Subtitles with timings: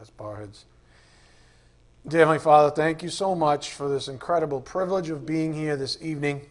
[0.00, 0.64] as heads.
[2.06, 5.98] Dear Heavenly Father, thank you so much for this incredible privilege of being here this
[6.00, 6.46] evening.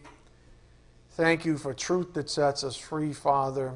[1.10, 3.74] Thank you for truth that sets us free, Father.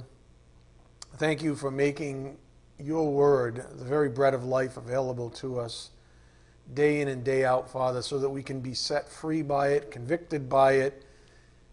[1.16, 2.36] Thank you for making
[2.78, 5.90] your word, the very bread of life, available to us
[6.72, 9.90] day in and day out, Father, so that we can be set free by it,
[9.90, 11.04] convicted by it,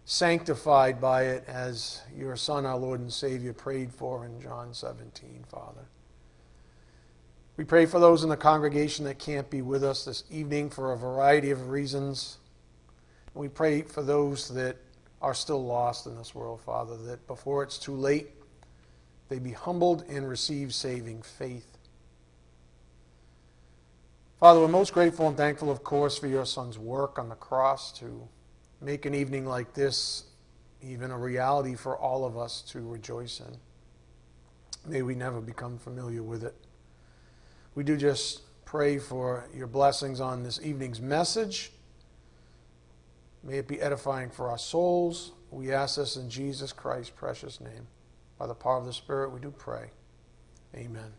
[0.04, 5.44] sanctified by it, as your Son, our Lord and Savior, prayed for in John 17,
[5.48, 5.86] Father.
[7.56, 10.92] We pray for those in the congregation that can't be with us this evening for
[10.92, 12.38] a variety of reasons.
[13.34, 14.76] We pray for those that
[15.20, 18.30] are still lost in this world, Father, that before it's too late,
[19.28, 21.78] they be humbled and receive saving faith.
[24.40, 27.92] Father, we're most grateful and thankful, of course, for your Son's work on the cross
[27.98, 28.28] to
[28.80, 30.24] make an evening like this
[30.82, 33.56] even a reality for all of us to rejoice in.
[34.90, 36.56] May we never become familiar with it.
[37.74, 41.72] We do just pray for your blessings on this evening's message.
[43.42, 45.32] May it be edifying for our souls.
[45.50, 47.86] We ask this in Jesus Christ's precious name.
[48.38, 49.90] By the power of the Spirit, we do pray.
[50.74, 51.12] Amen.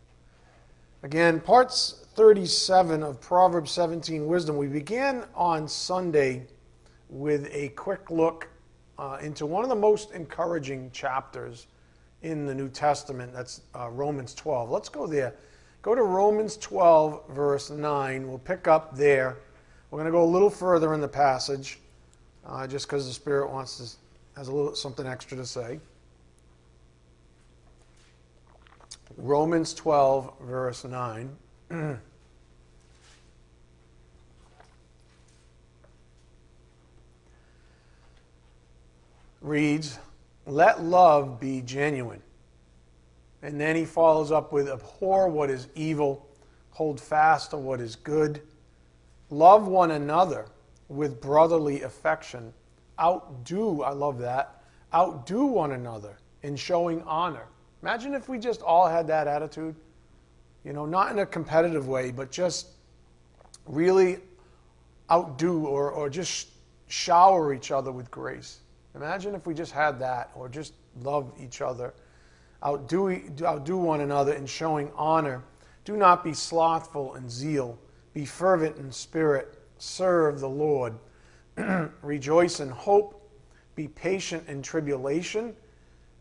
[1.02, 4.56] Again, parts 37 of Proverbs 17 Wisdom.
[4.56, 6.46] We began on Sunday
[7.08, 8.48] with a quick look
[8.98, 11.66] uh, into one of the most encouraging chapters
[12.22, 13.32] in the New Testament.
[13.32, 14.70] That's uh, Romans 12.
[14.70, 15.34] Let's go there.
[15.84, 18.26] Go to Romans 12, verse 9.
[18.26, 19.36] We'll pick up there.
[19.90, 21.78] We're going to go a little further in the passage,
[22.46, 23.84] uh, just because the Spirit wants to
[24.38, 25.78] has a little something extra to say.
[29.18, 31.36] Romans 12, verse 9.
[39.42, 39.98] reads,
[40.46, 42.22] Let love be genuine.
[43.44, 46.26] And then he follows up with, Abhor what is evil,
[46.70, 48.40] hold fast to what is good,
[49.28, 50.46] love one another
[50.88, 52.54] with brotherly affection,
[52.98, 54.62] outdo, I love that,
[54.94, 57.44] outdo one another in showing honor.
[57.82, 59.74] Imagine if we just all had that attitude.
[60.64, 62.68] You know, not in a competitive way, but just
[63.66, 64.20] really
[65.10, 66.48] outdo or, or just
[66.86, 68.60] shower each other with grace.
[68.94, 70.72] Imagine if we just had that or just
[71.02, 71.92] love each other,
[72.64, 75.42] outdo, outdo one another in showing honor.
[75.84, 77.78] Do not be slothful in zeal,
[78.12, 80.94] be fervent in spirit, serve the Lord.
[82.02, 83.30] Rejoice in hope,
[83.74, 85.54] be patient in tribulation.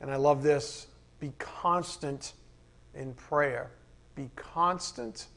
[0.01, 0.87] And I love this
[1.19, 2.33] be constant
[2.93, 3.71] in prayer.
[4.15, 5.27] Be constant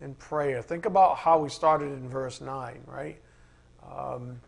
[0.00, 0.60] in prayer.
[0.60, 3.20] Think about how we started in verse 9, right?
[3.88, 4.40] Um,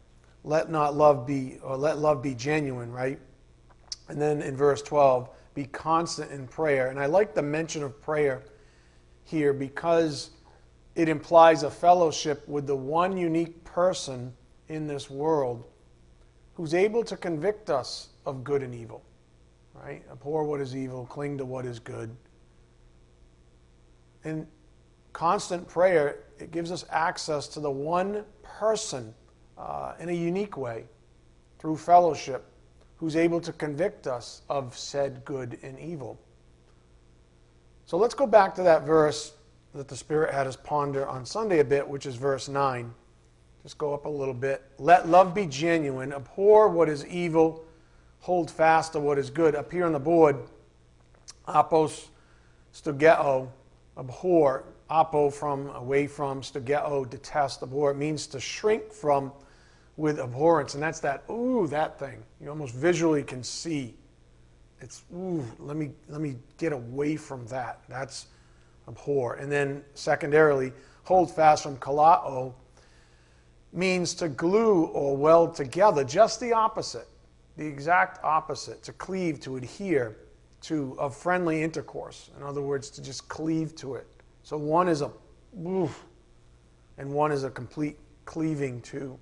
[0.45, 3.21] let not love be, or let love be genuine, right?
[4.09, 5.29] And then in verse 12,
[5.63, 6.89] be constant in prayer.
[6.89, 8.43] And I like the mention of prayer
[9.25, 10.31] here because
[10.95, 14.33] it implies a fellowship with the one unique person
[14.69, 15.65] in this world
[16.55, 19.03] who's able to convict us of good and evil
[19.83, 20.03] right?
[20.11, 22.15] Abhor what is evil, cling to what is good.
[24.25, 24.47] In
[25.13, 29.15] constant prayer, it gives us access to the one person
[29.57, 30.85] uh, in a unique way
[31.59, 32.45] through fellowship
[32.99, 36.19] who's able to convict us of said good and evil.
[37.87, 39.33] So let's go back to that verse
[39.75, 42.93] that the Spirit had us ponder on Sunday a bit, which is verse 9.
[43.63, 44.63] Just go up a little bit.
[44.79, 47.65] Let love be genuine, abhor what is evil
[48.21, 49.55] hold fast to what is good.
[49.55, 50.37] Up here on the board,
[51.47, 52.09] apos
[52.75, 53.49] stogeo,
[53.97, 57.93] abhor, apo from, away from, stogeo, detest, abhor.
[57.93, 59.33] It means to shrink from
[59.99, 60.73] with abhorrence.
[60.73, 62.23] And that's that, ooh, that thing.
[62.41, 63.95] You almost visually can see.
[64.81, 67.83] It's, ooh, let me, let me get away from that.
[67.87, 68.29] That's
[68.89, 69.35] abhor.
[69.35, 70.73] And then secondarily,
[71.03, 72.55] hold fast from kalao
[73.75, 77.09] means to glue or weld together, just the opposite
[77.59, 80.17] the exact opposite to cleave, to adhere
[80.61, 82.31] to a friendly intercourse.
[82.37, 84.07] In other words, to just cleave to it.
[84.45, 85.11] So one is a
[85.67, 86.05] oof,
[86.97, 89.19] and one is a complete cleaving to.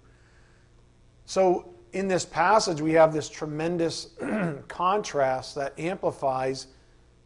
[1.26, 4.10] So in this passage, we have this tremendous
[4.68, 6.68] contrast that amplifies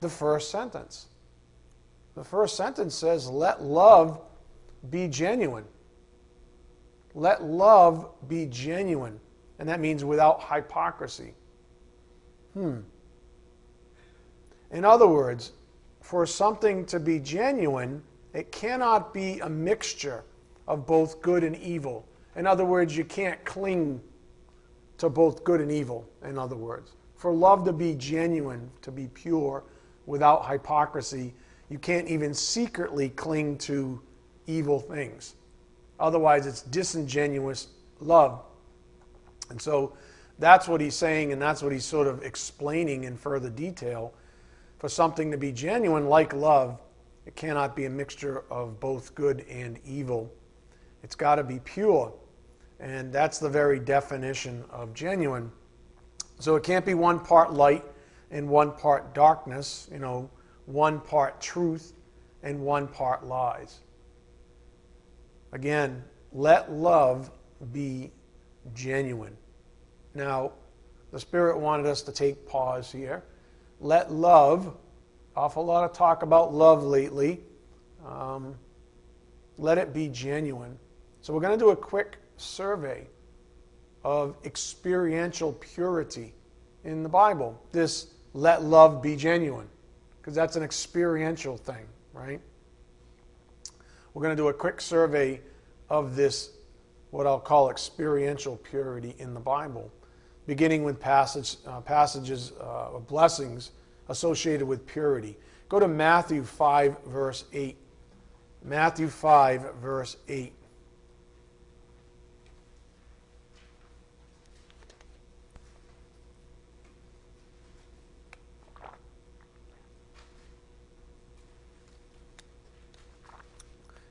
[0.00, 1.06] the first sentence.
[2.14, 4.20] The first sentence says, Let love
[4.90, 5.64] be genuine.
[7.14, 9.20] Let love be genuine
[9.60, 11.34] and that means without hypocrisy.
[12.54, 12.78] Hmm.
[14.72, 15.52] In other words,
[16.00, 20.24] for something to be genuine, it cannot be a mixture
[20.66, 22.06] of both good and evil.
[22.36, 24.00] In other words, you can't cling
[24.98, 26.92] to both good and evil, in other words.
[27.16, 29.64] For love to be genuine, to be pure,
[30.06, 31.34] without hypocrisy,
[31.68, 34.00] you can't even secretly cling to
[34.46, 35.34] evil things.
[35.98, 37.68] Otherwise, it's disingenuous
[38.00, 38.42] love.
[39.50, 39.92] And so
[40.38, 44.14] that's what he's saying, and that's what he's sort of explaining in further detail.
[44.78, 46.80] For something to be genuine, like love,
[47.26, 50.32] it cannot be a mixture of both good and evil.
[51.02, 52.12] It's got to be pure.
[52.80, 55.52] And that's the very definition of genuine.
[56.38, 57.84] So it can't be one part light
[58.30, 60.30] and one part darkness, you know,
[60.64, 61.92] one part truth
[62.42, 63.80] and one part lies.
[65.52, 67.30] Again, let love
[67.72, 68.10] be
[68.72, 69.36] genuine.
[70.14, 70.52] Now,
[71.12, 73.24] the Spirit wanted us to take pause here.
[73.80, 74.76] Let love,
[75.36, 77.40] awful lot of talk about love lately,
[78.06, 78.54] um,
[79.58, 80.78] let it be genuine.
[81.20, 83.06] So, we're going to do a quick survey
[84.04, 86.34] of experiential purity
[86.84, 87.60] in the Bible.
[87.72, 89.68] This let love be genuine,
[90.18, 92.40] because that's an experiential thing, right?
[94.14, 95.40] We're going to do a quick survey
[95.88, 96.50] of this,
[97.10, 99.90] what I'll call experiential purity in the Bible,
[100.46, 103.72] beginning with passage, uh, passages uh, of blessings
[104.08, 105.36] associated with purity.
[105.68, 107.76] Go to Matthew 5, verse 8.
[108.64, 110.52] Matthew 5, verse 8.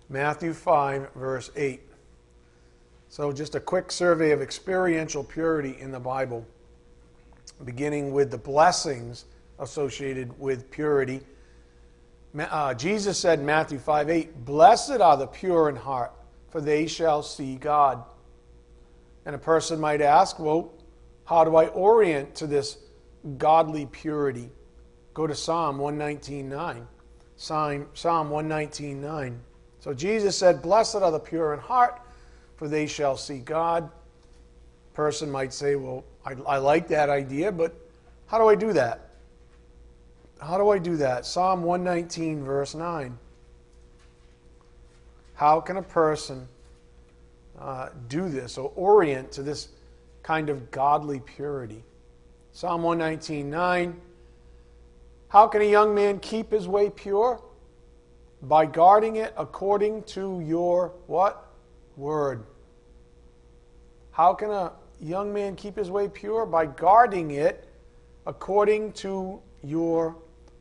[0.09, 1.81] Matthew 5, verse 8.
[3.09, 6.45] So, just a quick survey of experiential purity in the Bible,
[7.63, 9.25] beginning with the blessings
[9.59, 11.21] associated with purity.
[12.37, 16.11] Uh, Jesus said Matthew 5 8, Blessed are the pure in heart,
[16.49, 18.03] for they shall see God.
[19.25, 20.73] And a person might ask, Well,
[21.25, 22.79] how do I orient to this
[23.37, 24.49] godly purity?
[25.13, 26.85] Go to Psalm 119.9.
[27.35, 29.37] Psalm, Psalm 119.9.
[29.79, 32.01] So Jesus said, Blessed are the pure in heart,
[32.57, 33.89] for they shall see God.
[34.93, 37.73] Person might say, Well, I, I like that idea, but
[38.27, 39.09] how do I do that?
[40.39, 41.25] How do I do that?
[41.25, 43.17] Psalm 119, verse 9.
[45.33, 46.47] How can a person
[47.57, 49.69] uh, do this or orient to this
[50.23, 51.83] kind of godly purity?
[52.51, 54.01] Psalm 119, 9.
[55.29, 57.41] How can a young man keep his way pure?
[58.41, 61.45] By guarding it according to your what?
[61.97, 62.45] Word.
[64.11, 64.71] How can a
[65.01, 66.45] young man keep his way pure?
[66.45, 67.67] By guarding it
[68.25, 70.15] according to your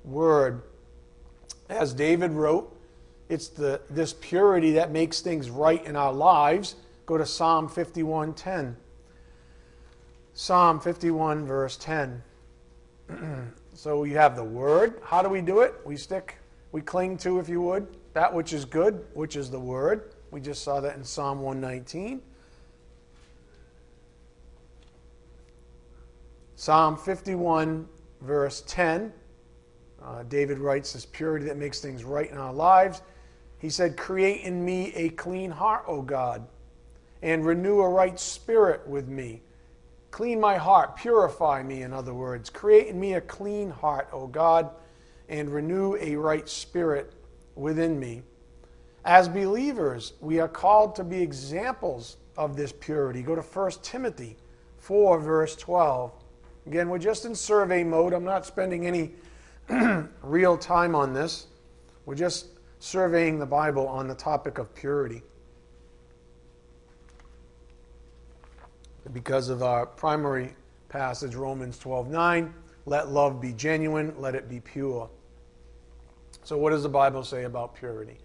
[0.05, 0.63] word.
[1.69, 2.75] As David wrote,
[3.29, 6.77] it's the, this purity that makes things right in our lives.
[7.07, 8.75] Go to Psalm 51:10.
[10.35, 12.23] Psalm 51, verse 10.
[13.75, 15.01] so you have the word.
[15.05, 15.75] How do we do it?
[15.85, 16.37] We stick
[16.73, 20.12] we cling to, if you would, that which is good, which is the Word.
[20.31, 22.20] We just saw that in Psalm 119.
[26.56, 27.88] Psalm 51,
[28.20, 29.12] verse 10.
[30.03, 33.03] Uh, David writes this purity that makes things right in our lives.
[33.59, 36.47] He said, Create in me a clean heart, O God,
[37.23, 39.41] and renew a right spirit with me.
[40.11, 42.50] Clean my heart, purify me, in other words.
[42.50, 44.71] Create in me a clean heart, O God
[45.29, 47.13] and renew a right spirit
[47.55, 48.23] within me.
[49.05, 53.23] As believers, we are called to be examples of this purity.
[53.23, 54.37] Go to 1 Timothy
[54.79, 56.12] 4, verse 12.
[56.67, 58.12] Again, we're just in survey mode.
[58.12, 59.12] I'm not spending any
[60.23, 61.47] real time on this.
[62.07, 62.47] We're just
[62.79, 65.23] surveying the Bible on the topic of purity.
[69.12, 70.55] Because of our primary
[70.88, 72.55] passage, Romans 12 9,
[72.87, 75.09] let love be genuine, let it be pure.
[76.49, 78.17] So what does the Bible say about purity?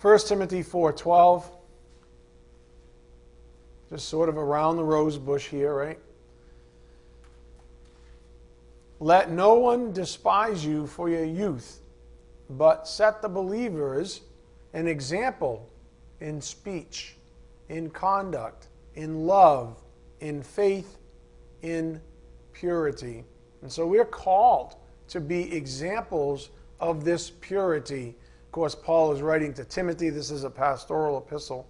[0.00, 1.44] 1 Timothy 4:12
[3.88, 5.98] just sort of around the rose bush here, right?
[9.00, 11.80] Let no one despise you for your youth,
[12.48, 14.20] but set the believers
[14.72, 15.68] an example
[16.20, 17.16] in speech,
[17.68, 19.82] in conduct, in love,
[20.20, 20.96] in faith,
[21.62, 22.00] in
[22.52, 23.24] purity.
[23.62, 24.76] And so we're called
[25.08, 26.50] to be examples
[26.80, 28.16] of this purity.
[28.46, 30.10] Of course, Paul is writing to Timothy.
[30.10, 31.68] This is a pastoral epistle.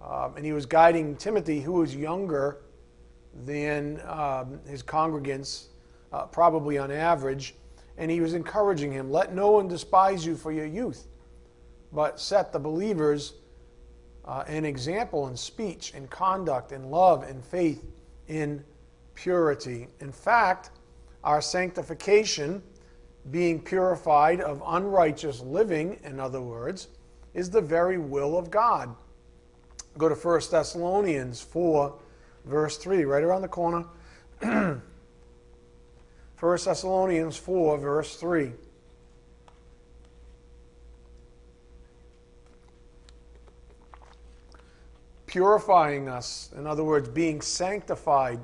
[0.00, 2.62] Um, and he was guiding Timothy, who was younger
[3.44, 5.66] than um, his congregants,
[6.12, 7.54] uh, probably on average.
[7.98, 11.06] And he was encouraging him let no one despise you for your youth,
[11.92, 13.34] but set the believers
[14.26, 17.84] uh, an example in speech, in conduct, in love, in faith,
[18.28, 18.62] in
[19.14, 19.88] purity.
[20.00, 20.70] In fact,
[21.24, 22.62] our sanctification
[23.30, 26.88] being purified of unrighteous living, in other words,
[27.34, 28.94] is the very will of God.
[29.98, 31.94] Go to 1 Thessalonians 4,
[32.44, 33.84] verse 3, right around the corner.
[34.40, 34.82] 1
[36.40, 38.52] Thessalonians 4, verse 3.
[45.26, 48.38] Purifying us, in other words, being sanctified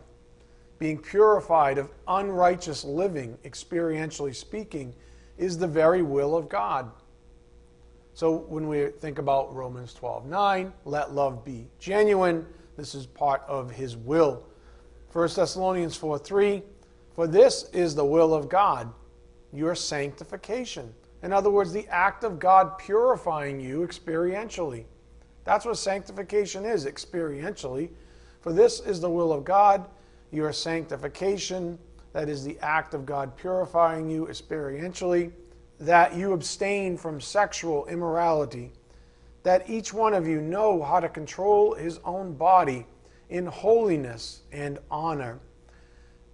[0.82, 4.92] being purified of unrighteous living, experientially speaking,
[5.38, 6.90] is the very will of God.
[8.14, 12.44] So when we think about Romans 12 9, let love be genuine,
[12.76, 14.42] this is part of his will.
[15.12, 16.64] 1 Thessalonians 4 3,
[17.14, 18.92] for this is the will of God,
[19.52, 20.92] your sanctification.
[21.22, 24.86] In other words, the act of God purifying you experientially.
[25.44, 27.90] That's what sanctification is, experientially.
[28.40, 29.88] For this is the will of God
[30.32, 31.78] your sanctification,
[32.12, 35.30] that is the act of God purifying you experientially,
[35.78, 38.72] that you abstain from sexual immorality,
[39.42, 42.86] that each one of you know how to control his own body
[43.28, 45.38] in holiness and honor,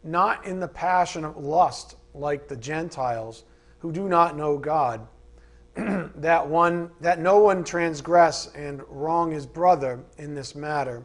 [0.05, 3.45] not in the passion of lust like the Gentiles
[3.79, 5.07] who do not know God.
[5.77, 11.05] that one that no one transgress and wrong his brother in this matter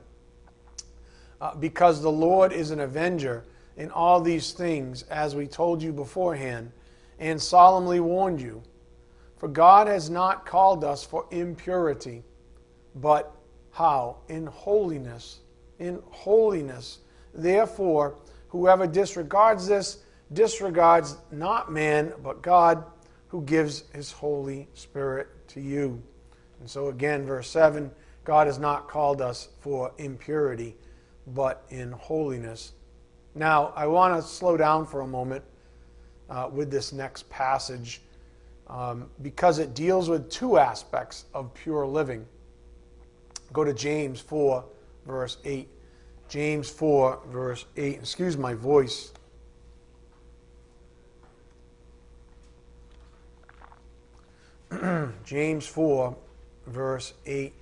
[1.44, 3.44] uh, because the Lord is an avenger
[3.76, 6.72] in all these things, as we told you beforehand,
[7.20, 8.64] and solemnly warned you.
[9.36, 12.24] For God has not called us for impurity,
[12.96, 13.36] but
[13.72, 14.20] how?
[14.30, 15.42] In holiness.
[15.80, 17.00] In holiness.
[17.34, 18.16] Therefore,
[18.48, 19.98] whoever disregards this
[20.32, 22.86] disregards not man, but God,
[23.28, 26.02] who gives his Holy Spirit to you.
[26.62, 27.92] And so, again, verse 7
[28.24, 30.78] God has not called us for impurity
[31.28, 32.74] but in holiness.
[33.36, 35.44] Now, I want to slow down for a moment
[36.30, 38.02] uh, with this next passage
[38.68, 42.26] um, because it deals with two aspects of pure living.
[43.52, 44.64] Go to James 4,
[45.06, 45.68] verse 8.
[46.30, 47.96] James 4, verse 8.
[47.96, 49.12] Excuse my voice.
[55.26, 56.16] James 4,
[56.68, 57.54] verse 8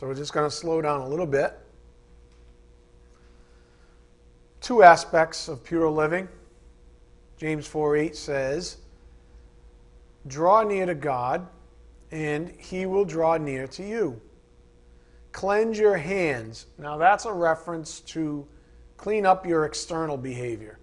[0.00, 1.52] So we're just going to slow down a little bit.
[4.62, 6.26] Two aspects of pure living.
[7.36, 8.78] James 4 8 says,
[10.26, 11.46] Draw near to God,
[12.10, 14.18] and he will draw near to you.
[15.32, 16.64] Cleanse your hands.
[16.78, 18.46] Now, that's a reference to
[18.96, 20.78] clean up your external behavior.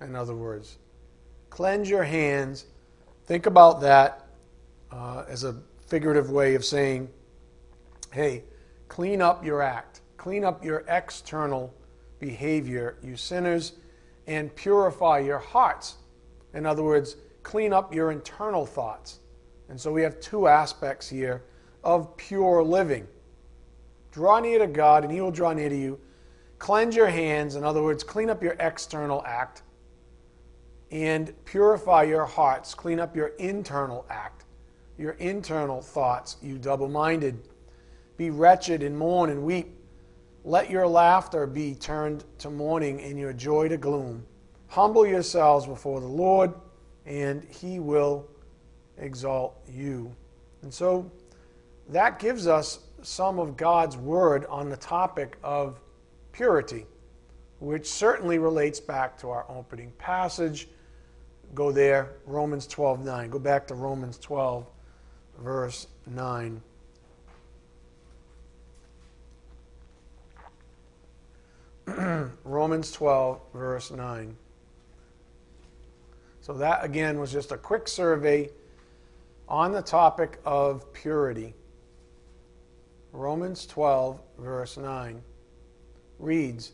[0.00, 0.78] In other words,
[1.48, 2.66] cleanse your hands.
[3.26, 4.24] Think about that
[4.92, 5.56] uh, as a
[5.88, 7.08] figurative way of saying
[8.10, 8.44] hey,
[8.88, 11.74] clean up your act, clean up your external
[12.18, 13.72] behavior, you sinners,
[14.26, 15.96] and purify your hearts.
[16.54, 19.20] In other words, clean up your internal thoughts.
[19.68, 21.44] And so we have two aspects here
[21.82, 23.06] of pure living.
[24.12, 25.98] Draw near to God, and He will draw near to you.
[26.58, 29.62] Cleanse your hands, in other words, clean up your external act.
[30.90, 34.44] And purify your hearts, clean up your internal act,
[34.98, 37.40] your internal thoughts, you double minded.
[38.20, 39.74] Be wretched and mourn and weep.
[40.44, 44.26] Let your laughter be turned to mourning and your joy to gloom.
[44.68, 46.52] Humble yourselves before the Lord,
[47.06, 48.28] and he will
[48.98, 50.14] exalt you.
[50.60, 51.10] And so
[51.88, 55.80] that gives us some of God's word on the topic of
[56.30, 56.84] purity,
[57.58, 60.68] which certainly relates back to our opening passage.
[61.54, 63.30] Go there, Romans 12 9.
[63.30, 64.66] Go back to Romans 12,
[65.38, 66.60] verse 9.
[72.70, 74.36] Romans 12, verse 9.
[76.40, 78.48] So, that again was just a quick survey
[79.48, 81.54] on the topic of purity.
[83.10, 85.20] Romans 12, verse 9
[86.20, 86.70] reads,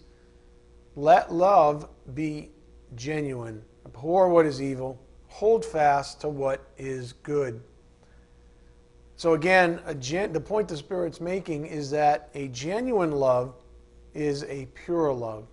[0.96, 2.50] Let love be
[2.94, 7.62] genuine, abhor what is evil, hold fast to what is good.
[9.16, 13.54] So, again, gen- the point the Spirit's making is that a genuine love
[14.12, 15.46] is a pure love.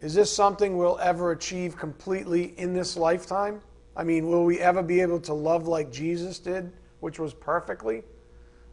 [0.00, 3.60] Is this something we'll ever achieve completely in this lifetime?
[3.96, 8.02] I mean, will we ever be able to love like Jesus did, which was perfectly?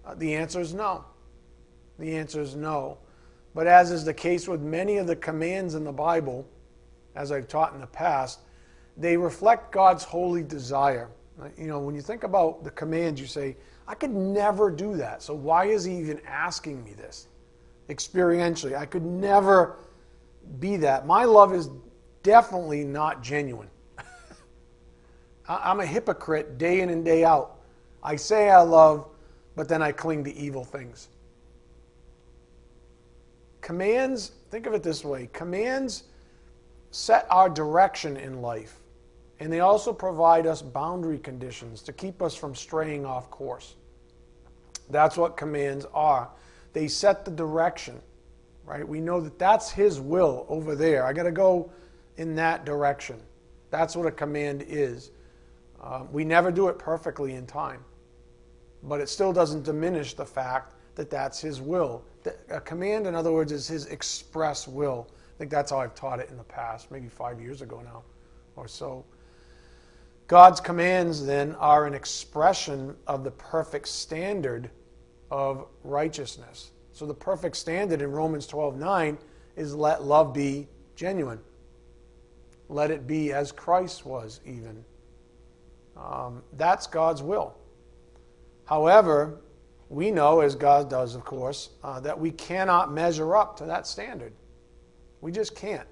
[0.05, 1.05] Uh, the answer is no.
[1.97, 2.97] The answer is no.
[3.55, 6.45] But as is the case with many of the commands in the Bible,
[7.15, 8.39] as I've taught in the past,
[8.97, 11.09] they reflect God's holy desire.
[11.57, 13.55] You know, when you think about the commands, you say,
[13.87, 15.21] I could never do that.
[15.21, 17.27] So why is he even asking me this?
[17.89, 18.75] experientially.
[18.77, 19.77] I could never
[20.59, 21.05] be that.
[21.05, 21.69] My love is
[22.21, 23.69] definitely not genuine.
[25.47, 27.59] I'm a hypocrite day in and day out.
[28.03, 29.07] I say I love,
[29.55, 31.09] but then I cling to evil things.
[33.62, 36.03] Commands, think of it this way commands
[36.91, 38.79] set our direction in life,
[39.39, 43.75] and they also provide us boundary conditions to keep us from straying off course.
[44.89, 46.29] That's what commands are.
[46.73, 48.01] They set the direction,
[48.65, 48.88] right?
[48.88, 51.05] We know that that's His will over there.
[51.05, 51.72] I got to go
[52.17, 53.20] in that direction.
[53.70, 55.12] That's what a command is.
[55.82, 57.84] Uh, we never do it perfectly in time,
[58.84, 62.03] but it still doesn't diminish the fact that that's His will.
[62.50, 65.08] A command, in other words, is His express will.
[65.12, 68.03] I think that's how I've taught it in the past, maybe five years ago now
[68.55, 69.03] or so.
[70.27, 74.70] God's commands, then, are an expression of the perfect standard
[75.29, 76.72] of righteousness.
[76.93, 79.17] So the perfect standard in Romans 12 9
[79.55, 81.39] is let love be genuine.
[82.69, 84.85] Let it be as Christ was, even.
[85.97, 87.55] Um, that's God's will.
[88.65, 89.41] However,
[89.89, 93.85] we know, as God does, of course, uh, that we cannot measure up to that
[93.85, 94.33] standard.
[95.21, 95.88] We just can't.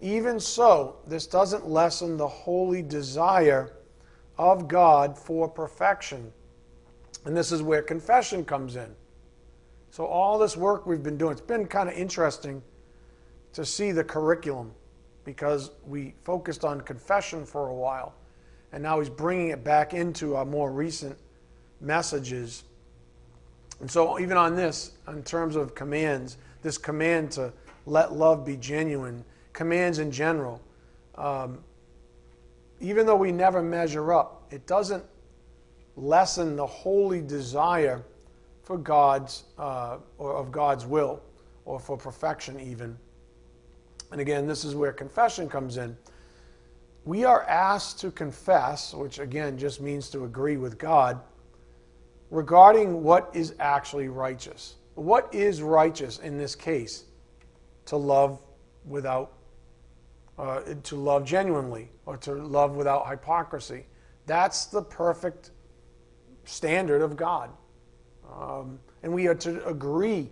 [0.00, 3.72] Even so, this doesn't lessen the holy desire
[4.38, 6.32] of God for perfection.
[7.24, 8.94] And this is where confession comes in.
[9.92, 12.62] So, all this work we've been doing, it's been kind of interesting
[13.52, 14.72] to see the curriculum
[15.22, 18.14] because we focused on confession for a while.
[18.72, 21.18] And now he's bringing it back into our more recent
[21.82, 22.64] messages.
[23.80, 27.52] And so, even on this, in terms of commands, this command to
[27.84, 29.22] let love be genuine,
[29.52, 30.62] commands in general,
[31.16, 31.58] um,
[32.80, 35.04] even though we never measure up, it doesn't
[35.96, 38.02] lessen the holy desire
[38.72, 41.20] for God's uh, or of God's will
[41.66, 42.96] or for perfection even.
[44.12, 45.94] And again, this is where confession comes in.
[47.04, 51.20] We are asked to confess, which again just means to agree with God,
[52.30, 54.76] regarding what is actually righteous.
[54.94, 57.04] What is righteous in this case?
[57.86, 58.40] To love
[58.86, 59.34] without,
[60.38, 63.84] uh, to love genuinely, or to love without hypocrisy.
[64.24, 65.50] That's the perfect
[66.44, 67.50] standard of God.
[68.40, 70.30] Um, and we are to agree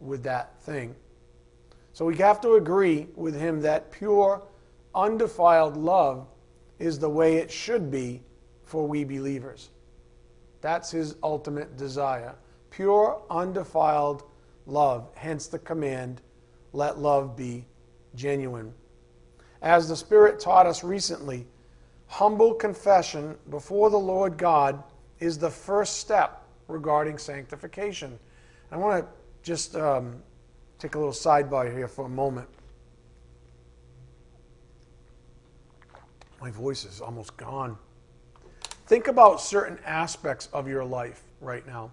[0.00, 0.94] with that thing.
[1.92, 4.42] So we have to agree with him that pure,
[4.94, 6.26] undefiled love
[6.78, 8.22] is the way it should be
[8.64, 9.70] for we believers.
[10.60, 12.34] That's his ultimate desire.
[12.70, 14.22] Pure, undefiled
[14.66, 16.20] love, hence the command,
[16.72, 17.66] let love be
[18.14, 18.72] genuine.
[19.62, 21.46] As the Spirit taught us recently,
[22.06, 24.82] humble confession before the Lord God
[25.18, 26.39] is the first step
[26.70, 28.18] regarding sanctification.
[28.72, 29.10] I want to
[29.42, 30.22] just um,
[30.78, 32.48] take a little sidebar here for a moment.
[36.40, 37.76] My voice is almost gone.
[38.86, 41.90] Think about certain aspects of your life right now.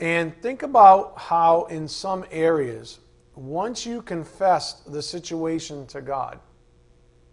[0.00, 2.98] And think about how, in some areas,
[3.36, 6.38] once you confessed the situation to God,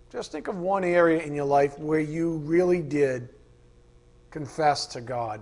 [0.10, 3.30] just think of one area in your life where you really did
[4.32, 5.42] confess to God.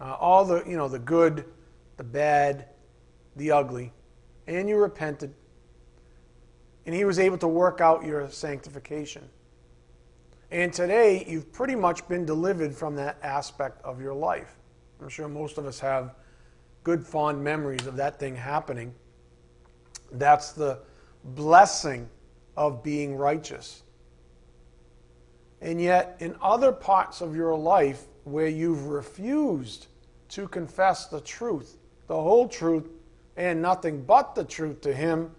[0.00, 1.44] Uh, all the, you know, the good,
[1.96, 2.66] the bad,
[3.36, 3.92] the ugly,
[4.46, 5.34] and you repented.
[6.86, 9.28] And He was able to work out your sanctification.
[10.50, 14.56] And today, you've pretty much been delivered from that aspect of your life.
[15.00, 16.14] I'm sure most of us have
[16.84, 18.94] good, fond memories of that thing happening.
[20.12, 20.78] That's the
[21.22, 22.08] blessing
[22.56, 23.82] of being righteous.
[25.60, 29.86] And yet, in other parts of your life where you've refused
[30.30, 32.88] to confess the truth, the whole truth,
[33.36, 35.30] and nothing but the truth to Him,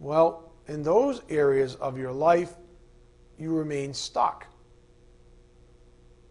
[0.00, 2.54] well, in those areas of your life,
[3.38, 4.46] you remain stuck.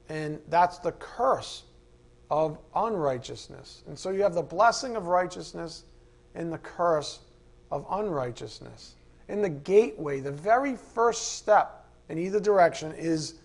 [0.10, 1.64] And that's the curse
[2.30, 3.84] of unrighteousness.
[3.88, 5.84] And so you have the blessing of righteousness
[6.36, 7.20] and the curse
[7.72, 8.96] of unrighteousness.
[9.28, 11.77] In the gateway, the very first step
[12.10, 13.36] in either direction is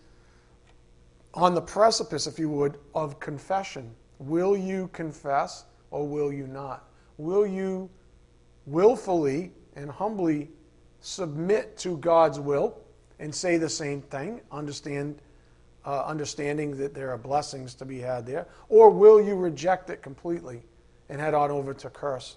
[1.35, 3.95] on the precipice, if you would, of confession.
[4.19, 6.89] Will you confess or will you not?
[7.17, 7.89] Will you
[8.67, 10.51] willfully and humbly
[11.01, 12.79] submit to God's will
[13.19, 15.21] and say the same thing, understand,
[15.85, 18.47] uh, understanding that there are blessings to be had there?
[18.69, 20.63] Or will you reject it completely
[21.09, 22.37] and head on over to curse?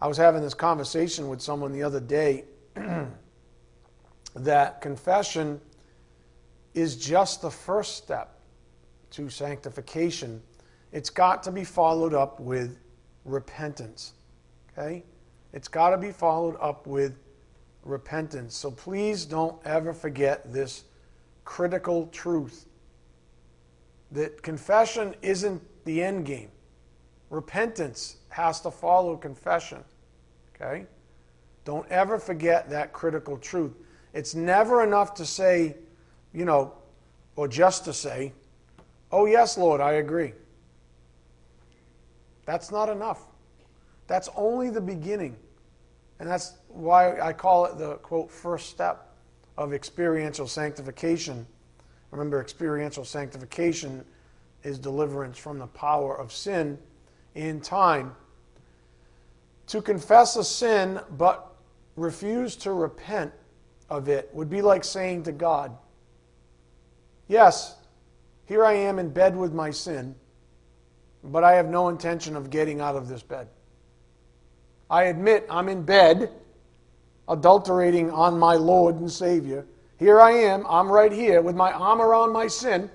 [0.00, 2.44] I was having this conversation with someone the other day
[4.44, 5.60] that confession
[6.74, 8.40] is just the first step
[9.10, 10.42] to sanctification.
[10.92, 12.78] it's got to be followed up with
[13.24, 14.12] repentance.
[14.72, 15.04] Okay?
[15.52, 17.18] It's got to be followed up with
[17.82, 18.54] repentance.
[18.56, 20.84] So please don't ever forget this
[21.44, 22.66] critical truth
[24.10, 26.50] that confession isn't the end game.
[27.30, 29.84] Repentance has to follow confession.
[30.54, 30.86] Okay?
[31.64, 33.72] Don't ever forget that critical truth.
[34.18, 35.76] It's never enough to say,
[36.32, 36.72] you know,
[37.36, 38.32] or just to say,
[39.12, 40.32] oh, yes, Lord, I agree.
[42.44, 43.22] That's not enough.
[44.08, 45.36] That's only the beginning.
[46.18, 49.14] And that's why I call it the, quote, first step
[49.56, 51.46] of experiential sanctification.
[52.10, 54.04] Remember, experiential sanctification
[54.64, 56.76] is deliverance from the power of sin
[57.36, 58.16] in time.
[59.68, 61.54] To confess a sin but
[61.94, 63.32] refuse to repent
[63.90, 65.76] of it would be like saying to God,
[67.26, 67.76] Yes,
[68.46, 70.14] here I am in bed with my sin,
[71.22, 73.48] but I have no intention of getting out of this bed.
[74.90, 76.32] I admit I'm in bed,
[77.28, 79.66] adulterating on my Lord and Savior.
[79.98, 82.90] Here I am, I'm right here with my arm around my sin.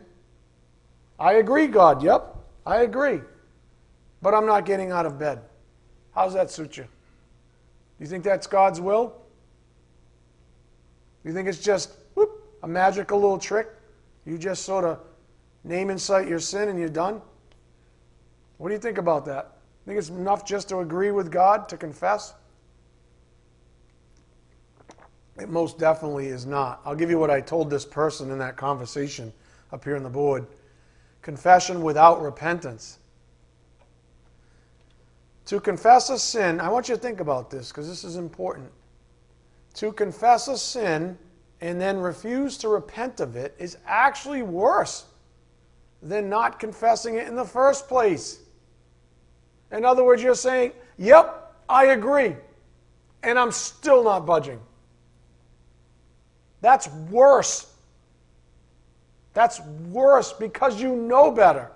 [1.20, 3.22] I agree, God, yep, I agree.
[4.22, 5.42] But I'm not getting out of bed.
[6.16, 6.84] How's that suit you?
[6.84, 6.90] Do
[8.00, 9.23] you think that's God's will?
[11.24, 13.68] You think it's just whoop, a magical little trick?
[14.26, 15.00] You just sort of
[15.64, 17.22] name and cite your sin and you're done?
[18.58, 19.58] What do you think about that?
[19.86, 22.34] Think it's enough just to agree with God, to confess?
[25.40, 26.82] It most definitely is not.
[26.86, 29.34] I'll give you what I told this person in that conversation
[29.72, 30.46] up here on the board
[31.24, 33.00] confession without repentance.
[35.46, 38.70] To confess a sin, I want you to think about this because this is important.
[39.76, 41.18] To confess a sin
[41.62, 45.06] and then refuse to repent of it is actually worse
[46.02, 48.40] than not confessing it in the first place.
[49.72, 52.36] In other words, you're saying, Yep, I agree,
[53.24, 54.60] and I'm still not budging.
[56.62, 57.74] That's worse.
[59.34, 59.60] That's
[59.90, 61.72] worse because you know better.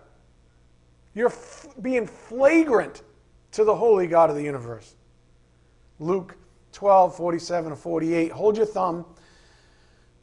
[1.16, 3.02] You're f- being flagrant
[3.54, 4.94] to the holy God of the universe.
[6.00, 6.38] Luke
[6.78, 8.32] 12, 47 to 48.
[8.34, 9.04] Hold your thumb.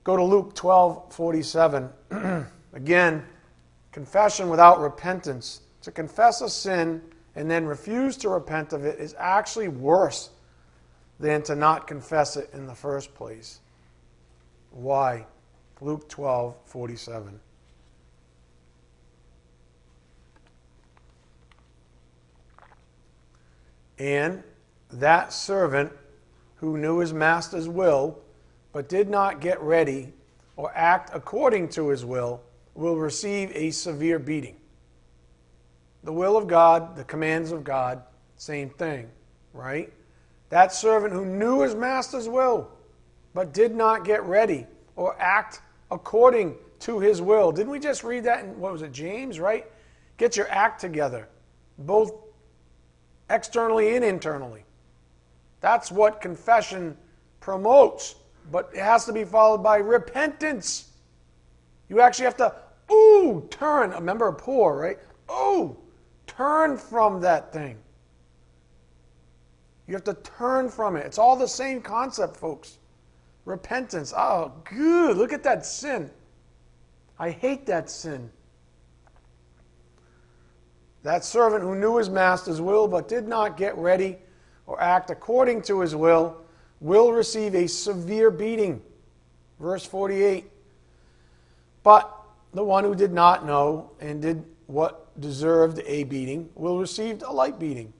[0.05, 1.88] Go to Luke 12, 47.
[2.73, 3.25] Again,
[3.90, 5.62] confession without repentance.
[5.83, 7.03] To confess a sin
[7.35, 10.31] and then refuse to repent of it is actually worse
[11.19, 13.59] than to not confess it in the first place.
[14.71, 15.27] Why?
[15.81, 17.40] Luke 12, 47.
[23.99, 24.45] And
[24.93, 25.90] that servant
[26.64, 28.18] who knew his master's will,
[28.72, 30.12] but did not get ready
[30.57, 32.40] or act according to his will,
[32.74, 34.57] will receive a severe beating.
[36.05, 38.03] The will of God, the commands of God,
[38.37, 39.11] same thing,
[39.53, 39.92] right?
[40.48, 42.70] That servant who knew his master's will,
[43.35, 47.53] but did not get ready or act according to his will.
[47.53, 49.66] Didn't we just read that in, what was it, James, right?
[50.16, 51.29] Get your act together,
[51.79, 52.12] both
[53.29, 54.64] externally and internally.
[55.64, 56.94] That's what confession
[57.40, 58.16] promotes,
[58.53, 60.90] but it has to be followed by repentance.
[61.88, 62.55] You actually have to,
[62.92, 63.92] ooh, turn.
[63.92, 64.98] Remember, poor, right?
[65.31, 65.74] Ooh,
[66.27, 67.79] turn from that thing.
[69.88, 71.07] You have to turn from it.
[71.07, 72.77] It's all the same concept, folks.
[73.46, 74.12] Repentance.
[74.14, 75.16] Oh, good.
[75.16, 76.11] Look at that sin.
[77.18, 78.29] I hate that sin.
[81.05, 84.18] That servant who knew his master's will but did not get ready
[84.66, 86.37] or act according to his will
[86.81, 88.83] will receive a severe beating.
[89.61, 90.50] Verse 48.
[91.83, 92.14] But
[92.53, 97.31] the one who did not know and did what deserved a beating will receive a
[97.31, 97.92] light beating.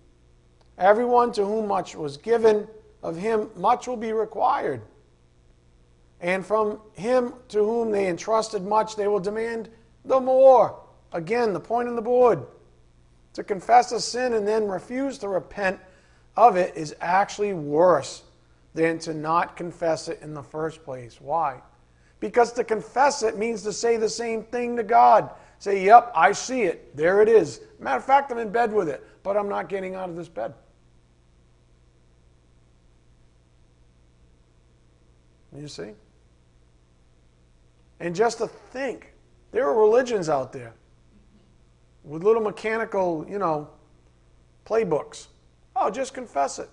[0.79, 2.67] Everyone to whom much was given,
[3.03, 4.81] of him much will be required.
[6.21, 9.69] And from him to whom they entrusted much, they will demand
[10.05, 10.81] the more.
[11.13, 12.45] Again, the point on the board.
[13.35, 15.79] To confess a sin and then refuse to repent
[16.37, 18.23] of it is actually worse
[18.75, 21.21] than to not confess it in the first place.
[21.21, 21.61] Why?
[22.21, 25.31] Because to confess it means to say the same thing to God.
[25.59, 26.97] Say, yep, I see it.
[26.97, 27.61] There it is.
[27.79, 30.29] Matter of fact, I'm in bed with it, but I'm not getting out of this
[30.29, 30.55] bed.
[35.57, 35.93] You see?
[38.01, 39.13] And just to think,
[39.53, 40.75] there are religions out there
[42.03, 43.69] with little mechanical, you know,
[44.67, 45.29] playbooks.
[45.77, 46.69] Oh, just confess it.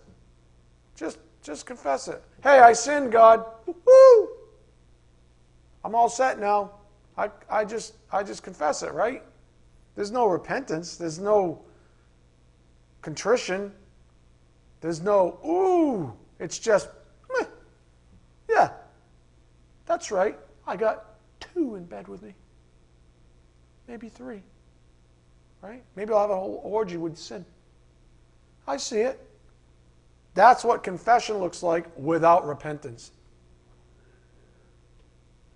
[0.96, 2.22] Just just confess it.
[2.44, 3.44] Hey, I sinned, God.
[3.66, 4.30] Woo!
[5.84, 6.72] I'm all set now.
[7.18, 9.24] I, I just I just confess it, right?
[9.96, 10.98] There's no repentance.
[10.98, 11.62] There's no
[13.02, 13.72] contrition.
[14.80, 16.14] There's no, ooh.
[16.40, 16.90] It's just,
[17.38, 17.46] meh.
[18.50, 18.72] yeah,
[19.86, 20.38] that's right.
[20.66, 21.06] I got
[21.40, 22.34] two in bed with me.
[23.88, 24.42] Maybe three.
[25.62, 25.84] Right?
[25.96, 27.46] Maybe I'll have a whole orgy with sin.
[28.68, 29.20] I see it.
[30.34, 33.12] That's what confession looks like without repentance.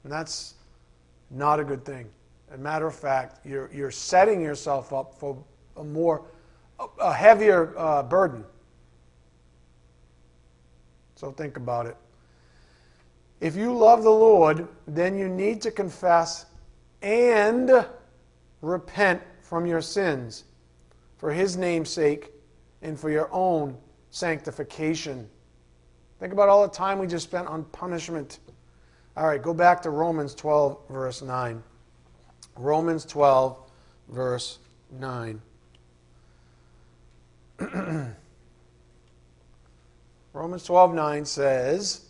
[0.04, 0.56] And that's
[1.32, 2.08] not a good thing.
[2.50, 5.42] As a matter of fact, you're, you're setting yourself up for
[5.78, 6.26] a more,
[7.00, 8.44] a heavier uh, burden.
[11.16, 11.98] So think about it.
[13.40, 16.46] If you love the Lord, then you need to confess
[17.02, 17.86] and
[18.62, 20.46] repent from your sins
[21.18, 22.32] for his name's sake
[22.86, 23.76] and for your own
[24.12, 25.28] sanctification.
[26.20, 28.38] Think about all the time we just spent on punishment.
[29.18, 31.64] All right, go back to Romans 12, verse 9.
[32.56, 33.58] Romans 12,
[34.10, 34.60] verse
[35.00, 35.42] 9.
[40.34, 42.06] Romans 12, 9 says,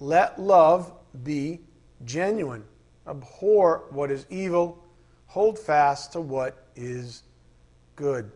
[0.00, 1.60] Let love be
[2.04, 2.64] genuine.
[3.06, 4.84] Abhor what is evil.
[5.26, 7.22] Hold fast to what is
[7.94, 8.32] good.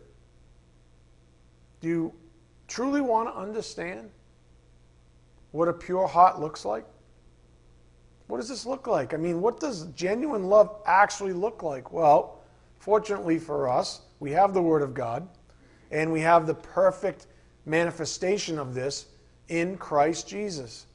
[1.83, 2.13] Do you
[2.69, 4.09] truly want to understand
[5.51, 6.85] what a pure heart looks like?
[8.27, 9.13] What does this look like?
[9.13, 11.91] I mean, what does genuine love actually look like?
[11.91, 12.39] Well,
[12.79, 15.27] fortunately for us, we have the Word of God,
[15.91, 17.27] and we have the perfect
[17.65, 19.07] manifestation of this
[19.49, 20.85] in Christ Jesus.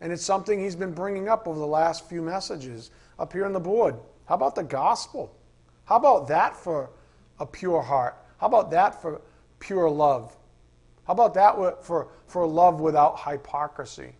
[0.00, 3.52] And it's something he's been bringing up over the last few messages up here on
[3.52, 3.96] the board.
[4.24, 5.36] How about the gospel?
[5.84, 6.88] How about that for
[7.38, 8.16] a pure heart?
[8.38, 9.20] How about that for
[9.58, 10.36] pure love?
[11.06, 14.12] How about that for, for love without hypocrisy?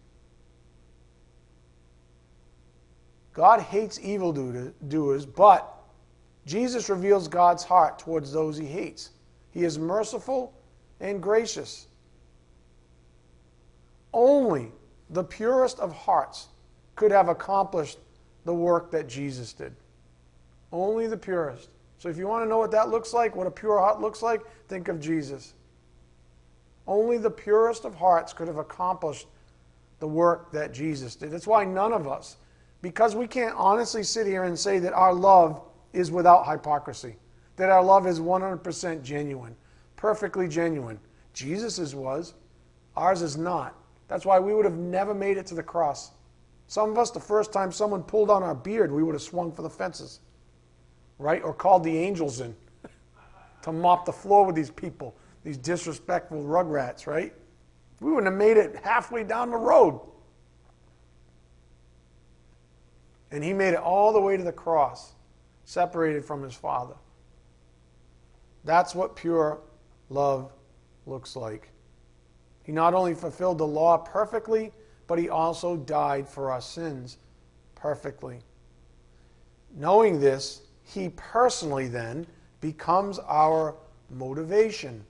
[3.33, 5.77] God hates evildoers, but
[6.47, 9.11] Jesus reveals God's heart towards those he hates.
[9.51, 10.55] He is merciful
[11.01, 11.89] and gracious.
[14.13, 14.73] Only
[15.11, 16.49] the purest of hearts
[16.95, 17.99] could have accomplished
[18.45, 19.75] the work that Jesus did.
[20.73, 21.69] Only the purest.
[22.07, 24.23] So if you want to know what that looks like, what a pure heart looks
[24.23, 25.55] like, think of Jesus.
[26.87, 29.27] Only the purest of hearts could have accomplished
[29.99, 31.33] the work that Jesus did.
[31.33, 32.37] That's why none of us
[32.81, 35.61] because we can't honestly sit here and say that our love
[35.93, 37.17] is without hypocrisy,
[37.57, 39.57] that our love is 100% genuine,
[39.97, 41.01] perfectly genuine.
[41.35, 42.35] Jesus's was,
[42.97, 43.75] ours is not.
[44.07, 46.13] That's why we would have never made it to the cross.
[46.69, 49.51] Some of us, the first time someone pulled on our beard, we would have swung
[49.51, 50.21] for the fences,
[51.19, 51.43] right?
[51.43, 52.55] Or called the angels in
[53.63, 57.33] to mop the floor with these people, these disrespectful rugrats, right?
[58.01, 60.01] We wouldn't have made it halfway down the road.
[63.31, 65.15] And he made it all the way to the cross,
[65.65, 66.95] separated from his Father.
[68.65, 69.61] That's what pure
[70.11, 70.53] love
[71.07, 71.71] looks like.
[72.63, 74.73] He not only fulfilled the law perfectly,
[75.07, 77.19] but he also died for our sins
[77.75, 78.41] perfectly.
[79.77, 82.27] Knowing this, he personally then
[82.61, 83.75] becomes our
[84.11, 85.05] motivation.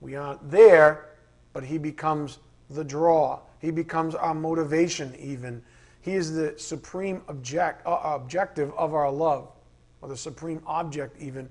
[0.00, 1.10] We aren't there,
[1.52, 2.38] but he becomes
[2.70, 3.40] the draw.
[3.58, 5.62] He becomes our motivation, even
[6.00, 9.48] he is the supreme object, uh, objective of our love,
[10.00, 11.48] or the supreme object even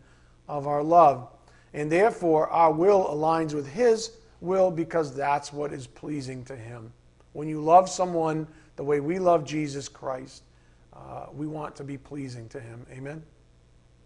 [0.48, 1.30] of our love.
[1.74, 6.92] And therefore, our will aligns with His will because that's what is pleasing to Him.
[7.34, 10.44] When you love someone the way we love Jesus Christ,
[10.94, 12.88] uh, we want to be pleasing to Him.
[12.92, 13.22] Amen?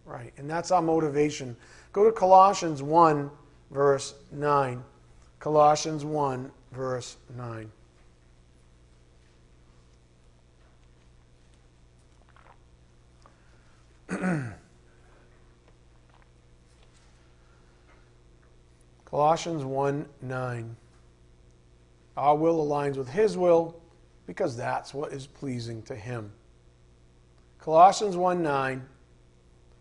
[0.06, 0.34] Right.
[0.38, 1.56] And that's our motivation.
[1.92, 3.30] Go to Colossians 1,
[3.72, 4.84] verse 9.
[5.40, 7.72] Colossians 1, verse 9.
[19.06, 20.76] Colossians 1 9.
[22.16, 23.80] Our will aligns with His will
[24.26, 26.32] because that's what is pleasing to Him.
[27.60, 28.86] Colossians 1 9.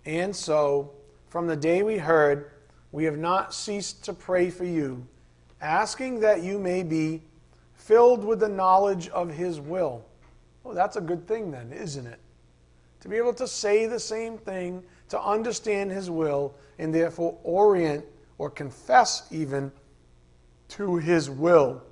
[0.05, 0.93] And so,
[1.29, 2.51] from the day we heard,
[2.91, 5.07] we have not ceased to pray for you,
[5.61, 7.23] asking that you may be
[7.75, 10.05] filled with the knowledge of His will.
[10.65, 12.19] Well, that's a good thing, then, isn't it?
[13.03, 18.05] to be able to say the same thing, to understand His will, and therefore orient
[18.39, 19.73] or confess even
[20.69, 21.83] to His will.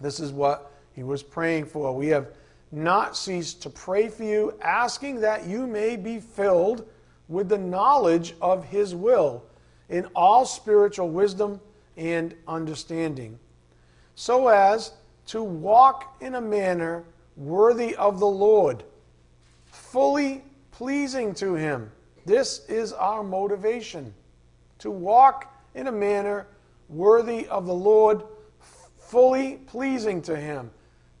[0.00, 1.94] This is what he was praying for.
[1.94, 2.28] We have
[2.72, 6.88] not ceased to pray for you, asking that you may be filled
[7.28, 9.44] with the knowledge of His will
[9.88, 11.60] in all spiritual wisdom
[11.96, 13.38] and understanding,
[14.14, 14.92] so as
[15.26, 17.04] to walk in a manner
[17.36, 18.82] worthy of the Lord
[19.70, 21.90] fully pleasing to Him.
[22.26, 24.12] This is our motivation
[24.78, 26.46] to walk in a manner
[26.88, 28.22] worthy of the Lord,
[28.98, 30.70] fully pleasing to Him.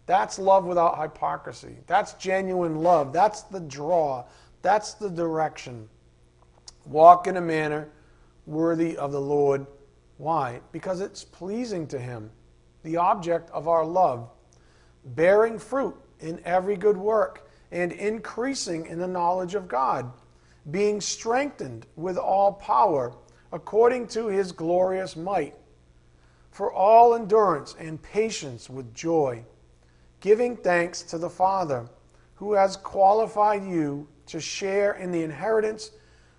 [0.06, 1.76] That's love without hypocrisy.
[1.86, 3.12] That's genuine love.
[3.12, 4.24] That's the draw.
[4.62, 5.88] That's the direction.
[6.88, 7.90] Walk in a manner
[8.46, 9.66] worthy of the Lord.
[10.16, 10.60] Why?
[10.72, 12.30] Because it's pleasing to Him,
[12.82, 14.30] the object of our love,
[15.04, 20.10] bearing fruit in every good work and increasing in the knowledge of God,
[20.70, 23.14] being strengthened with all power
[23.52, 25.54] according to His glorious might,
[26.50, 29.44] for all endurance and patience with joy,
[30.20, 31.86] giving thanks to the Father
[32.36, 35.90] who has qualified you to share in the inheritance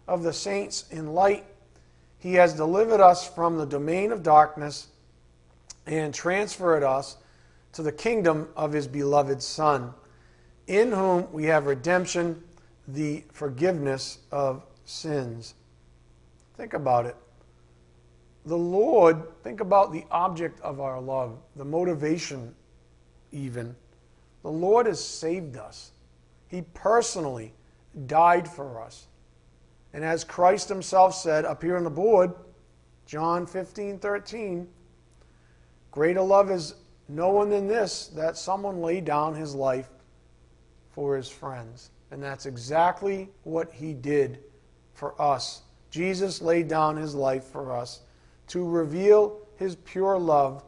[0.10, 1.46] of the saints in light.
[2.18, 4.88] He has delivered us from the domain of darkness
[5.86, 7.18] and transferred us
[7.74, 9.94] to the kingdom of his beloved Son,
[10.68, 12.44] in whom we have redemption,
[12.88, 15.54] the forgiveness of sins.
[16.58, 17.16] Think about it.
[18.46, 22.56] The Lord, think about the object of our love, the motivation,
[23.32, 23.76] even.
[24.42, 25.92] The Lord has saved us.
[26.48, 27.54] He personally
[28.08, 29.06] died for us.
[29.94, 32.34] And as Christ himself said up here on the board,
[33.06, 34.68] John 15, 13,
[35.92, 36.76] greater love is
[37.08, 39.90] no one than this, that someone lay down his life
[40.92, 41.90] for his friends.
[42.12, 44.40] And that's exactly what he did
[44.94, 45.64] for us.
[45.90, 48.02] Jesus laid down his life for us
[48.48, 50.64] to reveal his pure love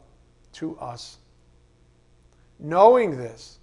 [0.54, 1.18] to us.
[2.58, 3.58] Knowing this,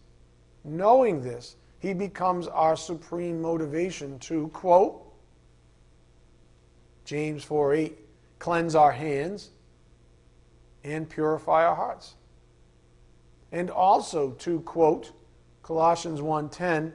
[0.64, 5.09] knowing this, he becomes our supreme motivation to, quote,
[7.10, 7.98] James 4 8,
[8.38, 9.50] cleanse our hands
[10.84, 12.14] and purify our hearts.
[13.52, 15.12] And also to quote
[15.64, 16.94] Colossians 1:10,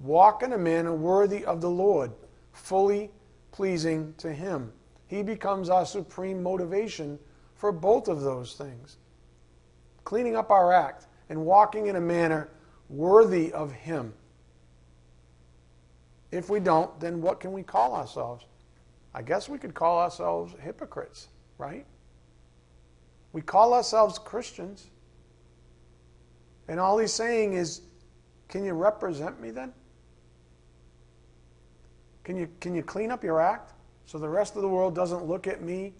[0.00, 2.12] walk in a manner worthy of the Lord,
[2.52, 3.10] fully
[3.52, 4.72] pleasing to him.
[5.08, 7.18] He becomes our supreme motivation
[7.54, 8.96] for both of those things.
[10.04, 12.48] Cleaning up our act and walking in a manner
[12.88, 14.14] worthy of him.
[16.30, 18.46] If we don't, then what can we call ourselves?
[19.14, 21.86] I guess we could call ourselves hypocrites, right?
[23.32, 24.90] We call ourselves Christians.
[26.68, 27.82] And all he's saying is,
[28.48, 29.72] can you represent me then?
[32.24, 33.72] Can you, can you clean up your act
[34.06, 35.92] so the rest of the world doesn't look at me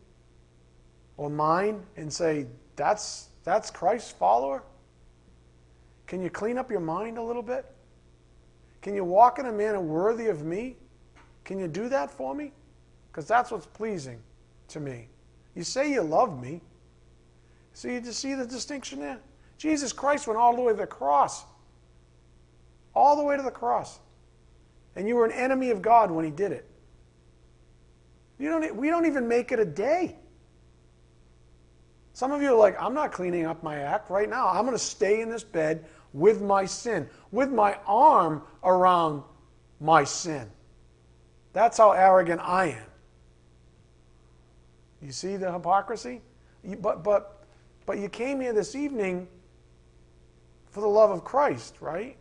[1.16, 2.46] or mine and say,
[2.76, 4.62] that's, that's Christ's follower?
[6.06, 7.66] Can you clean up your mind a little bit?
[8.82, 10.76] Can you walk in a manner worthy of me?
[11.44, 12.52] Can you do that for me?
[13.14, 14.18] Because that's what's pleasing
[14.66, 15.06] to me.
[15.54, 16.60] You say you love me.
[17.72, 19.20] So you just see the distinction there?
[19.56, 21.44] Jesus Christ went all the way to the cross.
[22.92, 24.00] All the way to the cross.
[24.96, 26.68] And you were an enemy of God when he did it.
[28.40, 30.16] You don't, we don't even make it a day.
[32.14, 34.48] Some of you are like, I'm not cleaning up my act right now.
[34.48, 39.22] I'm going to stay in this bed with my sin, with my arm around
[39.80, 40.50] my sin.
[41.52, 42.86] That's how arrogant I am.
[45.04, 46.22] You see the hypocrisy?
[46.62, 47.44] You, but, but,
[47.84, 49.28] but you came here this evening
[50.70, 52.16] for the love of Christ, right?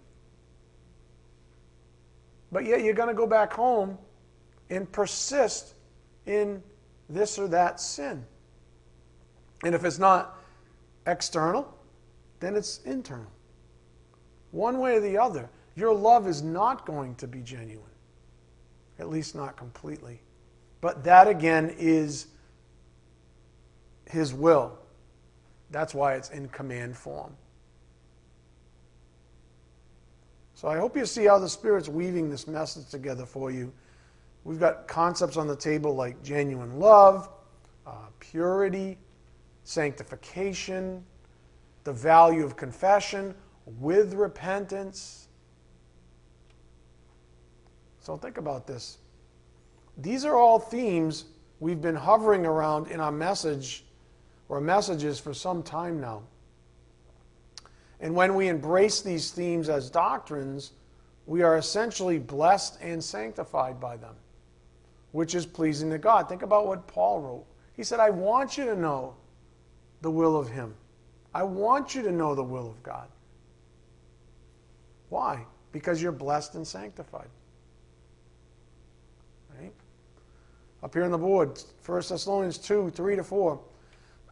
[2.52, 3.98] But yet you're going to go back home
[4.69, 5.76] and persist
[6.26, 6.62] in
[7.10, 8.26] this or that sin.
[9.63, 10.38] And if it's not
[11.08, 11.74] external,
[12.41, 13.32] then it's internal.
[14.52, 17.86] One way or the other, your love is not going to be genuine,
[19.00, 20.22] at least not completely.
[20.82, 22.28] But that again is
[24.10, 24.78] his will.
[25.72, 27.36] That's why it's in command form.
[30.56, 33.74] So I hope you see how the Spirit's weaving this message together for you.
[34.44, 37.30] We've got concepts on the table like genuine love,
[37.88, 38.98] uh, purity,
[39.63, 41.04] sanctification,
[41.84, 43.34] the value of confession
[43.66, 45.28] with repentance.
[47.99, 48.99] So think about this.
[49.97, 51.26] These are all themes
[51.60, 53.86] we've been hovering around in our message
[54.50, 56.24] or messages for some time now.
[58.00, 60.74] And when we embrace these themes as doctrines,
[61.26, 64.16] we are essentially blessed and sanctified by them,
[65.14, 66.28] which is pleasing to God.
[66.28, 67.46] Think about what Paul wrote.
[67.76, 69.16] He said, I want you to know
[70.02, 70.76] the will of Him.
[71.34, 73.08] I want you to know the will of God.
[75.10, 75.46] Why?
[75.72, 77.30] Because you're blessed and sanctified.
[79.58, 79.72] Right?
[80.84, 83.60] Up here on the board, 1 Thessalonians 2 3 to 4.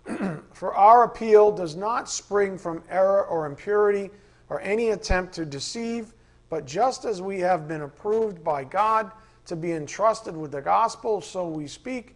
[0.54, 4.10] For our appeal does not spring from error or impurity
[4.50, 6.14] or any attempt to deceive,
[6.50, 9.12] but just as we have been approved by God
[9.46, 12.16] to be entrusted with the gospel, so we speak,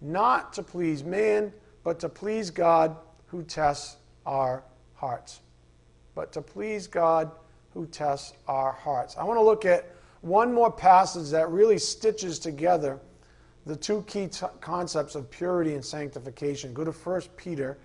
[0.00, 1.52] not to please man,
[1.84, 4.64] but to please God who tests our
[4.94, 5.40] hearts.
[6.14, 7.30] But to please God
[7.72, 9.16] who tests our hearts.
[9.16, 12.98] I want to look at one more passage that really stitches together
[13.66, 16.72] the two key t- concepts of purity and sanctification.
[16.72, 17.76] Go to 1 Peter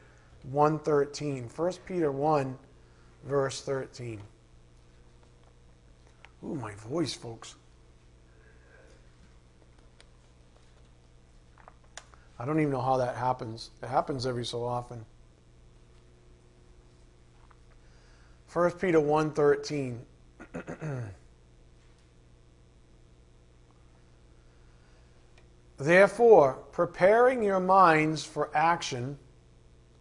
[0.51, 1.49] 1:13.
[1.49, 2.57] 1 Peter 1
[3.25, 4.21] verse 13.
[6.43, 7.55] Ooh, my voice, folks.
[12.39, 13.69] I don't even know how that happens.
[13.83, 15.05] It happens every so often.
[18.53, 19.99] 1 Peter 1:13
[25.81, 29.17] Therefore, preparing your minds for action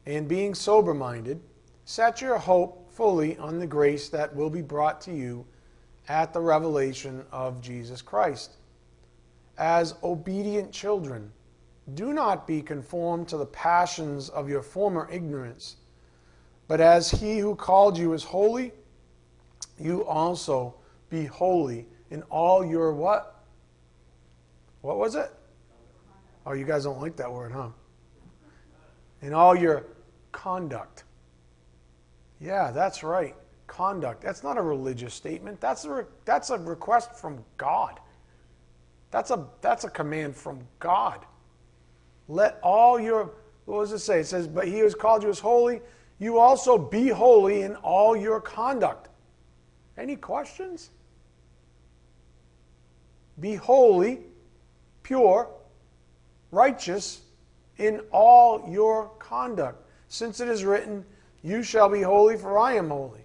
[0.04, 1.40] and being sober minded,
[1.86, 5.46] set your hope fully on the grace that will be brought to you
[6.06, 8.56] at the revelation of Jesus Christ.
[9.56, 11.32] As obedient children,
[11.94, 15.76] do not be conformed to the passions of your former ignorance,
[16.68, 18.72] but as he who called you is holy,
[19.78, 20.74] you also
[21.08, 23.46] be holy in all your what?
[24.82, 25.32] What was it?
[26.46, 27.68] Oh, you guys don't like that word, huh?
[29.22, 29.84] In all your
[30.32, 31.04] conduct.
[32.40, 33.36] Yeah, that's right.
[33.66, 34.22] Conduct.
[34.22, 35.60] That's not a religious statement.
[35.60, 38.00] That's a, re- that's a request from God.
[39.10, 41.26] That's a, that's a command from God.
[42.28, 43.32] Let all your,
[43.66, 44.20] what does it say?
[44.20, 45.80] It says, But he who has called you as holy,
[46.18, 49.08] you also be holy in all your conduct.
[49.98, 50.90] Any questions?
[53.40, 54.20] Be holy,
[55.02, 55.50] pure,
[56.50, 57.22] righteous
[57.78, 61.04] in all your conduct, since it is written,
[61.42, 63.24] You shall be holy, for I am holy.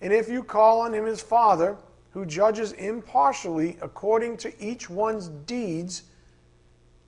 [0.00, 1.76] And if you call on him as Father,
[2.10, 6.04] who judges impartially according to each one's deeds,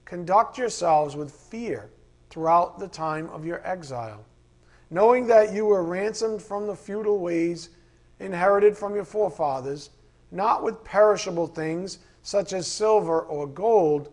[0.04, 1.90] conduct yourselves with fear
[2.30, 4.24] throughout the time of your exile,
[4.90, 7.70] knowing that you were ransomed from the futile ways
[8.18, 9.90] inherited from your forefathers,
[10.30, 14.12] not with perishable things such as silver or gold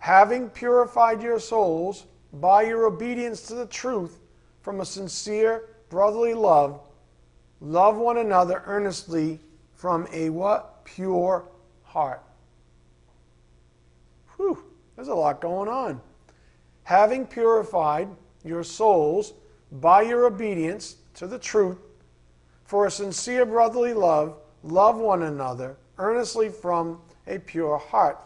[0.00, 4.18] having purified your souls by your obedience to the truth
[4.62, 6.80] from a sincere brotherly love,
[7.60, 9.38] love one another earnestly
[9.74, 10.84] from a what?
[10.84, 11.46] Pure
[11.84, 12.22] heart.
[14.36, 14.64] Whew,
[14.96, 16.00] there's a lot going on.
[16.84, 18.08] Having purified
[18.42, 19.34] your souls
[19.70, 21.78] by your obedience to the truth
[22.64, 28.18] for a sincere brotherly love, love one another earnestly from a pure heart.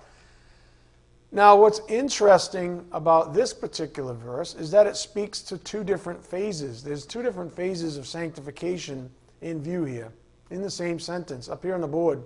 [1.34, 6.84] Now, what's interesting about this particular verse is that it speaks to two different phases.
[6.84, 9.10] There's two different phases of sanctification
[9.40, 10.12] in view here,
[10.50, 12.22] in the same sentence, up here on the board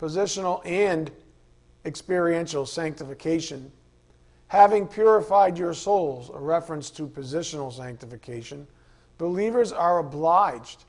[0.00, 1.10] positional and
[1.84, 3.70] experiential sanctification.
[4.48, 8.66] Having purified your souls, a reference to positional sanctification,
[9.18, 10.84] believers are obliged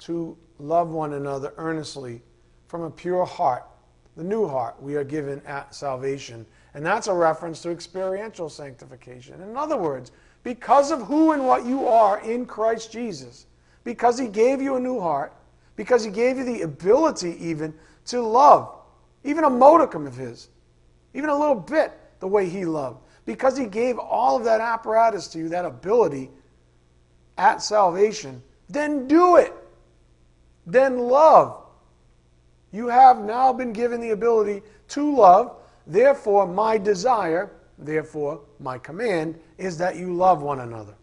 [0.00, 2.20] to love one another earnestly
[2.68, 3.64] from a pure heart
[4.16, 6.44] the new heart we are given at salvation.
[6.74, 9.40] And that's a reference to experiential sanctification.
[9.42, 13.46] In other words, because of who and what you are in Christ Jesus,
[13.84, 15.32] because He gave you a new heart,
[15.76, 17.74] because He gave you the ability even
[18.06, 18.74] to love,
[19.24, 20.48] even a modicum of His,
[21.14, 25.28] even a little bit the way He loved, because He gave all of that apparatus
[25.28, 26.30] to you, that ability
[27.36, 29.52] at salvation, then do it.
[30.66, 31.59] Then love.
[32.72, 35.56] You have now been given the ability to love.
[35.86, 40.94] Therefore, my desire, therefore, my command is that you love one another.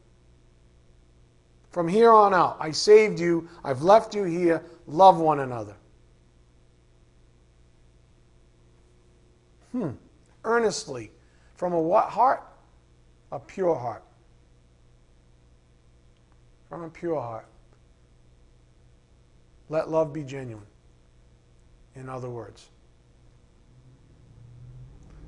[1.72, 5.76] From here on out, I saved you, I've left you here, love one another.
[9.74, 9.92] Hmm.
[10.44, 11.12] Earnestly.
[11.56, 12.44] From a what heart?
[13.32, 14.04] A pure heart.
[16.70, 17.48] From a pure heart.
[19.70, 20.66] Let love be genuine
[21.98, 22.70] in other words.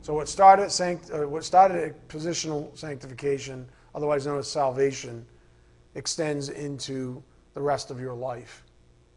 [0.02, 5.26] So what started, sanct- uh, what started positional sanctification, otherwise known as salvation,
[5.96, 7.22] extends into
[7.54, 8.64] the rest of your life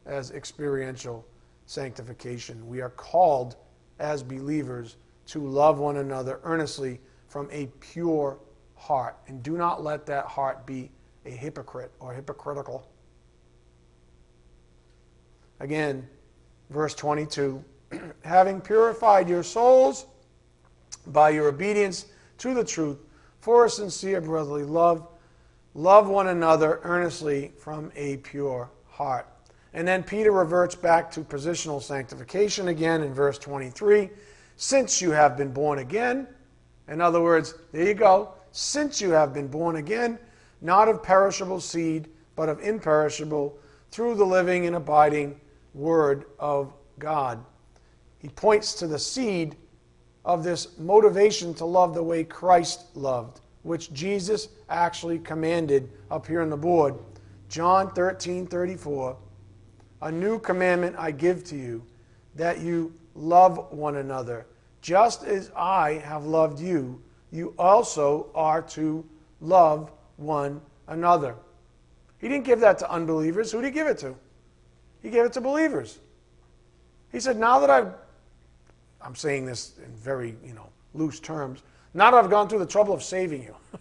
[0.07, 1.25] as experiential
[1.67, 2.67] sanctification.
[2.67, 3.57] We are called
[3.99, 4.97] as believers
[5.27, 8.39] to love one another earnestly from a pure
[8.75, 9.17] heart.
[9.29, 10.91] And do not let that heart be
[11.25, 12.91] a hypocrite or hypocritical.
[15.61, 16.09] Again,
[16.73, 17.63] verse 22
[18.25, 20.07] having purified your souls
[21.09, 22.07] by your obedience
[22.39, 22.99] to the truth
[23.41, 25.07] for a sincere brotherly love,
[25.75, 29.27] love one another earnestly from a pure heart.
[29.75, 34.11] And then Peter reverts back to positional sanctification again in verse 23.
[34.57, 36.29] Since you have been born again,
[36.89, 40.19] in other words, there you go, since you have been born again,
[40.61, 43.59] not of perishable seed, but of imperishable,
[43.91, 45.41] through the living and abiding
[45.75, 47.45] Word of God.
[48.19, 49.57] He points to the seed
[50.25, 56.43] of this motivation to love the way Christ loved, which Jesus actually commanded up here
[56.43, 56.95] on the board.
[57.49, 59.17] John 13 34.
[60.03, 61.85] A new commandment I give to you,
[62.35, 64.47] that you love one another.
[64.81, 67.01] Just as I have loved you,
[67.31, 69.05] you also are to
[69.41, 71.37] love one another.
[72.19, 73.53] He didn't give that to unbelievers.
[73.53, 74.15] Who did he give it to?
[75.03, 75.99] He gave it to believers.
[77.11, 77.93] He said, Now that I've,
[79.01, 81.63] I'm saying this in very, you know, loose terms,
[81.95, 83.55] now that I've gone through the trouble of saving you,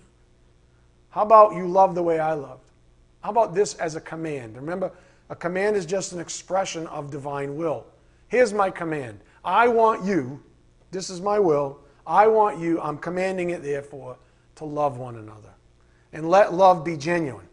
[1.09, 2.63] how about you love the way I loved?
[3.21, 4.55] How about this as a command?
[4.55, 4.91] Remember,
[5.29, 7.85] a command is just an expression of divine will.
[8.27, 10.41] Here's my command I want you,
[10.91, 14.17] this is my will, I want you, I'm commanding it therefore,
[14.55, 15.49] to love one another.
[16.13, 17.47] And let love be genuine.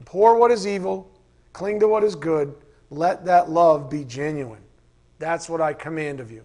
[0.00, 1.10] Abhor what is evil,
[1.56, 2.54] cling to what is good,
[2.90, 4.60] let that love be genuine.
[5.18, 6.44] That's what I command of you.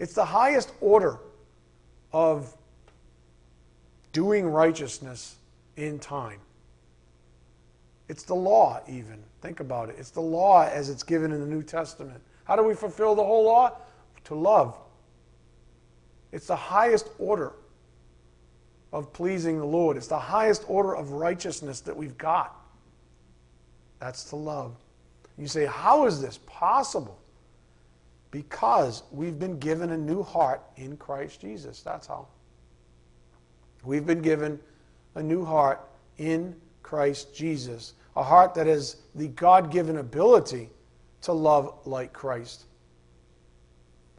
[0.00, 1.20] It's the highest order
[2.12, 2.52] of
[4.12, 5.36] doing righteousness
[5.76, 6.40] in time.
[8.08, 9.22] It's the law, even.
[9.40, 9.94] Think about it.
[10.00, 12.20] It's the law as it's given in the New Testament.
[12.42, 13.70] How do we fulfill the whole law?
[14.24, 14.76] To love.
[16.32, 17.52] It's the highest order
[18.92, 19.96] of pleasing the Lord.
[19.96, 22.63] It's the highest order of righteousness that we've got.
[24.04, 24.76] That's the love.
[25.38, 27.18] You say, How is this possible?
[28.30, 31.80] Because we've been given a new heart in Christ Jesus.
[31.80, 32.28] That's how.
[33.82, 34.60] We've been given
[35.14, 35.88] a new heart
[36.18, 40.68] in Christ Jesus, a heart that has the God given ability
[41.22, 42.64] to love like Christ.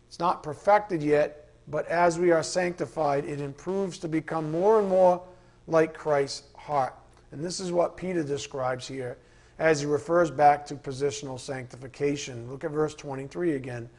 [0.07, 4.89] It's not perfected yet, but as we are sanctified, it improves to become more and
[4.89, 5.21] more
[5.67, 6.95] like Christ's heart.
[7.31, 9.19] And this is what Peter describes here
[9.59, 12.49] as he refers back to positional sanctification.
[12.49, 13.89] Look at verse 23 again.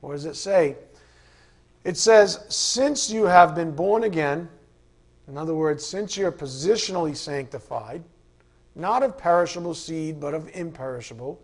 [0.00, 0.76] What does it say?
[1.84, 4.48] It says, Since you have been born again,
[5.28, 8.02] in other words, since you're positionally sanctified,
[8.74, 11.40] not of perishable seed, but of imperishable,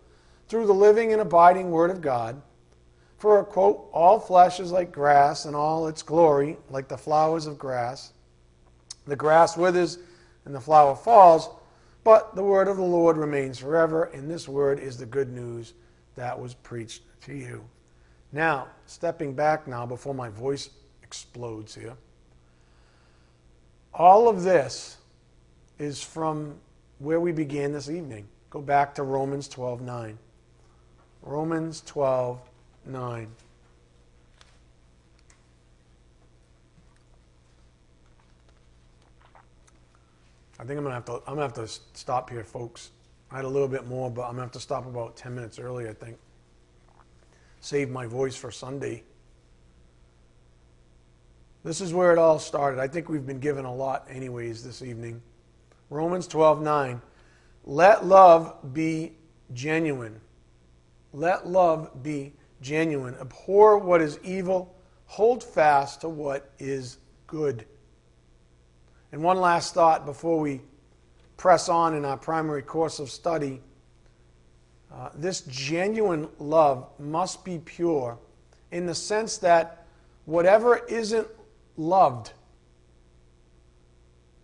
[0.47, 2.41] through the living and abiding Word of God.
[3.17, 7.57] For, quote, all flesh is like grass, and all its glory like the flowers of
[7.57, 8.13] grass.
[9.05, 9.99] The grass withers
[10.45, 11.49] and the flower falls,
[12.03, 15.73] but the word of the Lord remains forever, and this word is the good news
[16.15, 17.63] that was preached to you.
[18.31, 20.69] Now, stepping back now before my voice
[21.03, 21.95] explodes here.
[23.93, 24.97] All of this
[25.77, 26.55] is from
[26.99, 28.27] where we began this evening.
[28.49, 30.17] Go back to Romans 12 9.
[31.23, 32.39] Romans 12
[32.85, 33.27] 9.
[40.61, 41.13] I think I'm gonna have to.
[41.13, 42.91] I'm gonna have to stop here, folks.
[43.31, 45.57] I had a little bit more, but I'm gonna have to stop about 10 minutes
[45.57, 45.89] early.
[45.89, 46.19] I think.
[47.61, 49.03] Save my voice for Sunday.
[51.63, 52.79] This is where it all started.
[52.79, 55.21] I think we've been given a lot, anyways, this evening.
[55.89, 57.01] Romans 12 9.
[57.65, 59.13] Let love be
[59.53, 60.21] genuine.
[61.11, 63.15] Let love be genuine.
[63.15, 64.75] Abhor what is evil.
[65.05, 67.65] Hold fast to what is good.
[69.11, 70.61] And one last thought before we
[71.37, 73.61] press on in our primary course of study.
[74.93, 78.17] Uh, this genuine love must be pure
[78.71, 79.85] in the sense that
[80.25, 81.27] whatever isn't
[81.77, 82.33] loved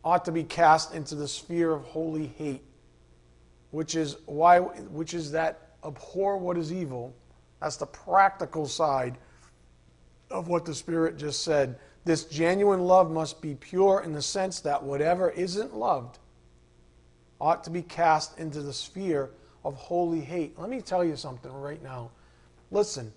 [0.03, 2.63] ought to be cast into the sphere of holy hate,
[3.71, 7.13] which is why which is that abhor what is evil.
[7.61, 9.17] That's the practical side
[10.31, 11.77] of what the Spirit just said.
[12.07, 16.19] This genuine love must be pure in the sense that whatever isn't loved
[17.41, 19.31] ought to be cast into the sphere
[19.65, 20.57] of holy hate.
[20.57, 22.11] Let me tell you something right now.
[22.71, 23.11] Listen,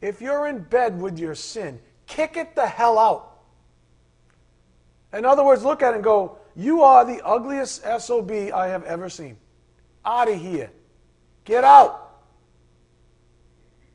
[0.00, 3.42] if you're in bed with your sin, kick it the hell out.
[5.12, 8.84] In other words, look at it and go, You are the ugliest SOB I have
[8.84, 9.36] ever seen.
[10.06, 10.70] Out of here.
[11.44, 12.14] Get out.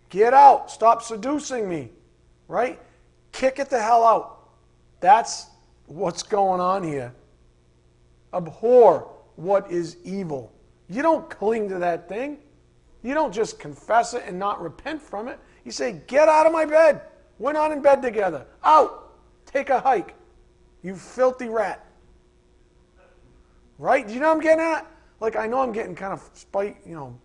[0.10, 0.70] Get out.
[0.70, 1.89] Stop seducing me.
[2.47, 2.80] Right?
[3.36, 4.39] Kick it the hell out.
[5.01, 5.47] That's
[5.88, 7.13] what's going on here.
[8.33, 10.53] Abhor what is evil.
[10.89, 12.38] You don't cling to that thing.
[13.03, 15.38] You don't just confess it and not repent from it.
[15.65, 17.01] You say, Get out of my bed.
[17.38, 18.45] We're not in bed together.
[18.63, 19.13] Out.
[19.45, 20.15] Take a hike.
[20.81, 21.86] You filthy rat.
[23.77, 24.07] Right?
[24.07, 24.89] Do you know I'm getting at?
[25.19, 27.19] Like, I know I'm getting kind of spite, you know,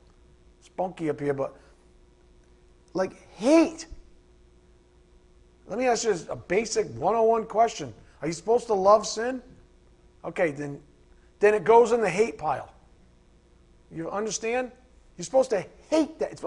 [0.60, 1.56] spunky up here, but
[2.94, 3.86] like hate.
[5.70, 7.94] Let me ask you a basic 101 question.
[8.20, 9.40] Are you supposed to love sin?
[10.24, 10.80] Okay, then,
[11.38, 12.74] then it goes in the hate pile.
[13.90, 14.72] You understand?
[15.16, 16.32] You're supposed to hate that.
[16.32, 16.42] It's,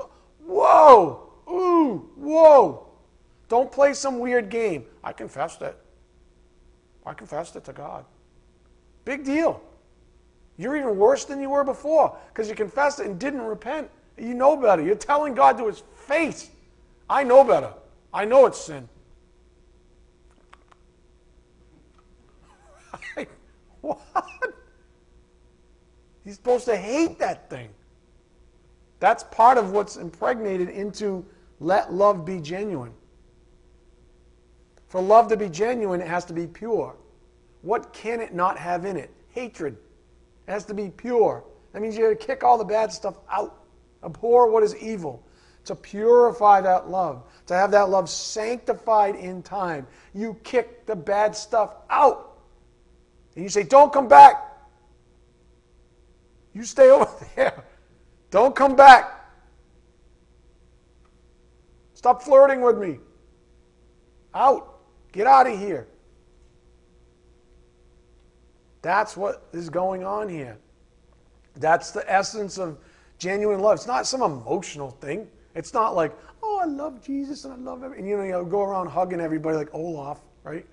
[0.45, 1.31] whoa!
[1.49, 2.09] Ooh!
[2.17, 2.87] Whoa!
[3.47, 4.83] Don't play some weird game.
[5.03, 5.77] I confessed it.
[7.05, 8.03] I confessed it to God.
[9.05, 9.61] Big deal.
[10.57, 13.89] You're even worse than you were before because you confessed it and didn't repent.
[14.17, 14.81] You know better.
[14.81, 16.49] You're telling God to his face,
[17.09, 17.71] I know better.
[18.13, 18.89] I know it's sin.
[23.81, 23.99] what?
[26.23, 27.69] He's supposed to hate that thing.
[28.99, 31.25] That's part of what's impregnated into
[31.59, 32.93] let love be genuine.
[34.87, 36.95] For love to be genuine, it has to be pure.
[37.61, 39.11] What can it not have in it?
[39.29, 39.75] Hatred.
[40.47, 41.43] It has to be pure.
[41.71, 43.63] That means you have to kick all the bad stuff out.
[44.03, 45.25] Abhor what is evil.
[45.65, 49.87] To purify that love, to have that love sanctified in time.
[50.13, 52.32] You kick the bad stuff out.
[53.35, 54.41] And you say, Don't come back.
[56.53, 57.63] You stay over there.
[58.31, 59.19] Don't come back.
[61.93, 62.99] Stop flirting with me.
[64.33, 64.79] Out.
[65.11, 65.87] Get out of here.
[68.81, 70.57] That's what is going on here.
[71.55, 72.77] That's the essence of
[73.19, 73.75] genuine love.
[73.75, 75.27] It's not some emotional thing.
[75.55, 78.45] It's not like, oh, I love Jesus and I love every, and you know, you
[78.49, 80.65] go around hugging everybody like Olaf, right?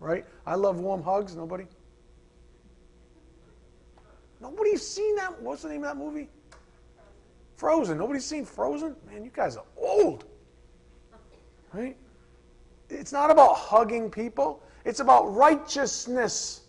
[0.00, 0.24] Right?
[0.46, 1.36] I love warm hugs.
[1.36, 1.66] Nobody?
[4.40, 5.40] Nobody's seen that.
[5.42, 6.28] What's the name of that movie?
[7.56, 7.98] Frozen.
[7.98, 8.94] Nobody's seen Frozen?
[9.06, 10.24] Man, you guys are old.
[11.72, 11.96] Right?
[12.88, 16.62] It's not about hugging people, it's about righteousness.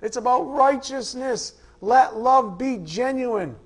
[0.00, 1.54] It's about righteousness.
[1.80, 3.56] Let love be genuine.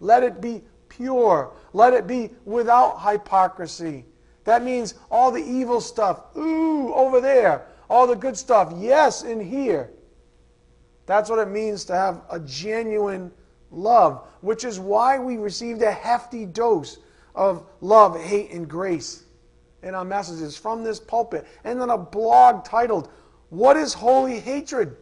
[0.00, 1.52] Let it be pure.
[1.72, 4.04] Let it be without hypocrisy.
[4.44, 7.66] That means all the evil stuff, ooh, over there.
[7.88, 9.90] All the good stuff, yes, in here.
[11.06, 13.32] That's what it means to have a genuine
[13.70, 16.98] love, which is why we received a hefty dose
[17.34, 19.24] of love, hate, and grace
[19.82, 21.46] in our messages from this pulpit.
[21.64, 23.08] And then a blog titled,
[23.50, 24.96] What is Holy Hatred?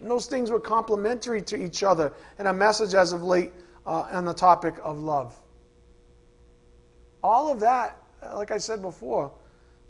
[0.00, 3.52] And those things were complementary to each other in a message as of late
[3.86, 5.38] uh, on the topic of love.
[7.22, 7.96] All of that,
[8.34, 9.32] like I said before,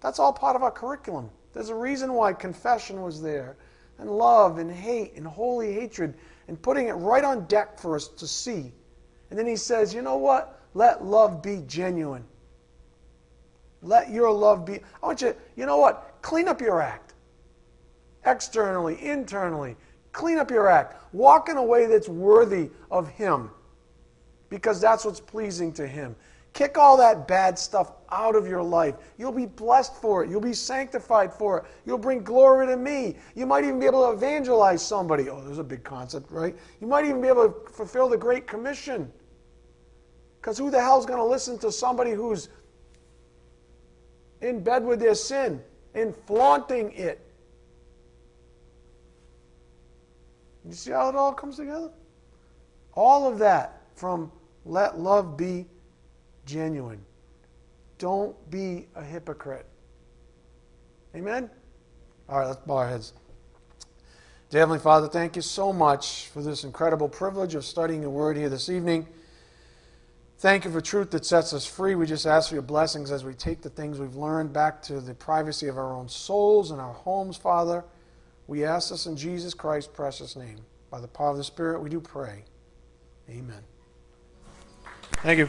[0.00, 1.28] that's all part of our curriculum.
[1.52, 3.56] There's a reason why confession was there,
[3.98, 6.14] and love, and hate, and holy hatred,
[6.48, 8.72] and putting it right on deck for us to see.
[9.30, 10.60] And then he says, you know what?
[10.74, 12.24] Let love be genuine.
[13.82, 14.80] Let your love be.
[15.02, 16.18] I want you, you know what?
[16.22, 17.14] Clean up your act.
[18.24, 19.76] Externally, internally.
[20.12, 21.14] Clean up your act.
[21.14, 23.50] Walk in a way that's worthy of Him
[24.48, 26.16] because that's what's pleasing to Him.
[26.56, 28.94] Kick all that bad stuff out of your life.
[29.18, 30.30] You'll be blessed for it.
[30.30, 31.64] You'll be sanctified for it.
[31.84, 33.16] You'll bring glory to me.
[33.34, 35.28] You might even be able to evangelize somebody.
[35.28, 36.56] Oh, there's a big concept, right?
[36.80, 39.12] You might even be able to fulfill the Great Commission.
[40.40, 42.48] Because who the hell's going to listen to somebody who's
[44.40, 47.20] in bed with their sin and flaunting it?
[50.64, 51.90] You see how it all comes together?
[52.94, 54.32] All of that from
[54.64, 55.66] let love be
[56.46, 57.04] genuine.
[57.98, 59.66] Don't be a hypocrite.
[61.14, 61.50] Amen?
[62.28, 63.12] All right, let's bow our heads.
[64.50, 68.36] Dear Heavenly Father, thank you so much for this incredible privilege of studying your word
[68.36, 69.06] here this evening.
[70.38, 71.94] Thank you for truth that sets us free.
[71.94, 75.00] We just ask for your blessings as we take the things we've learned back to
[75.00, 77.84] the privacy of our own souls and our homes, Father.
[78.46, 80.60] We ask this in Jesus Christ's precious name.
[80.90, 82.44] By the power of the Spirit, we do pray.
[83.28, 83.62] Amen.
[85.22, 85.48] Thank you.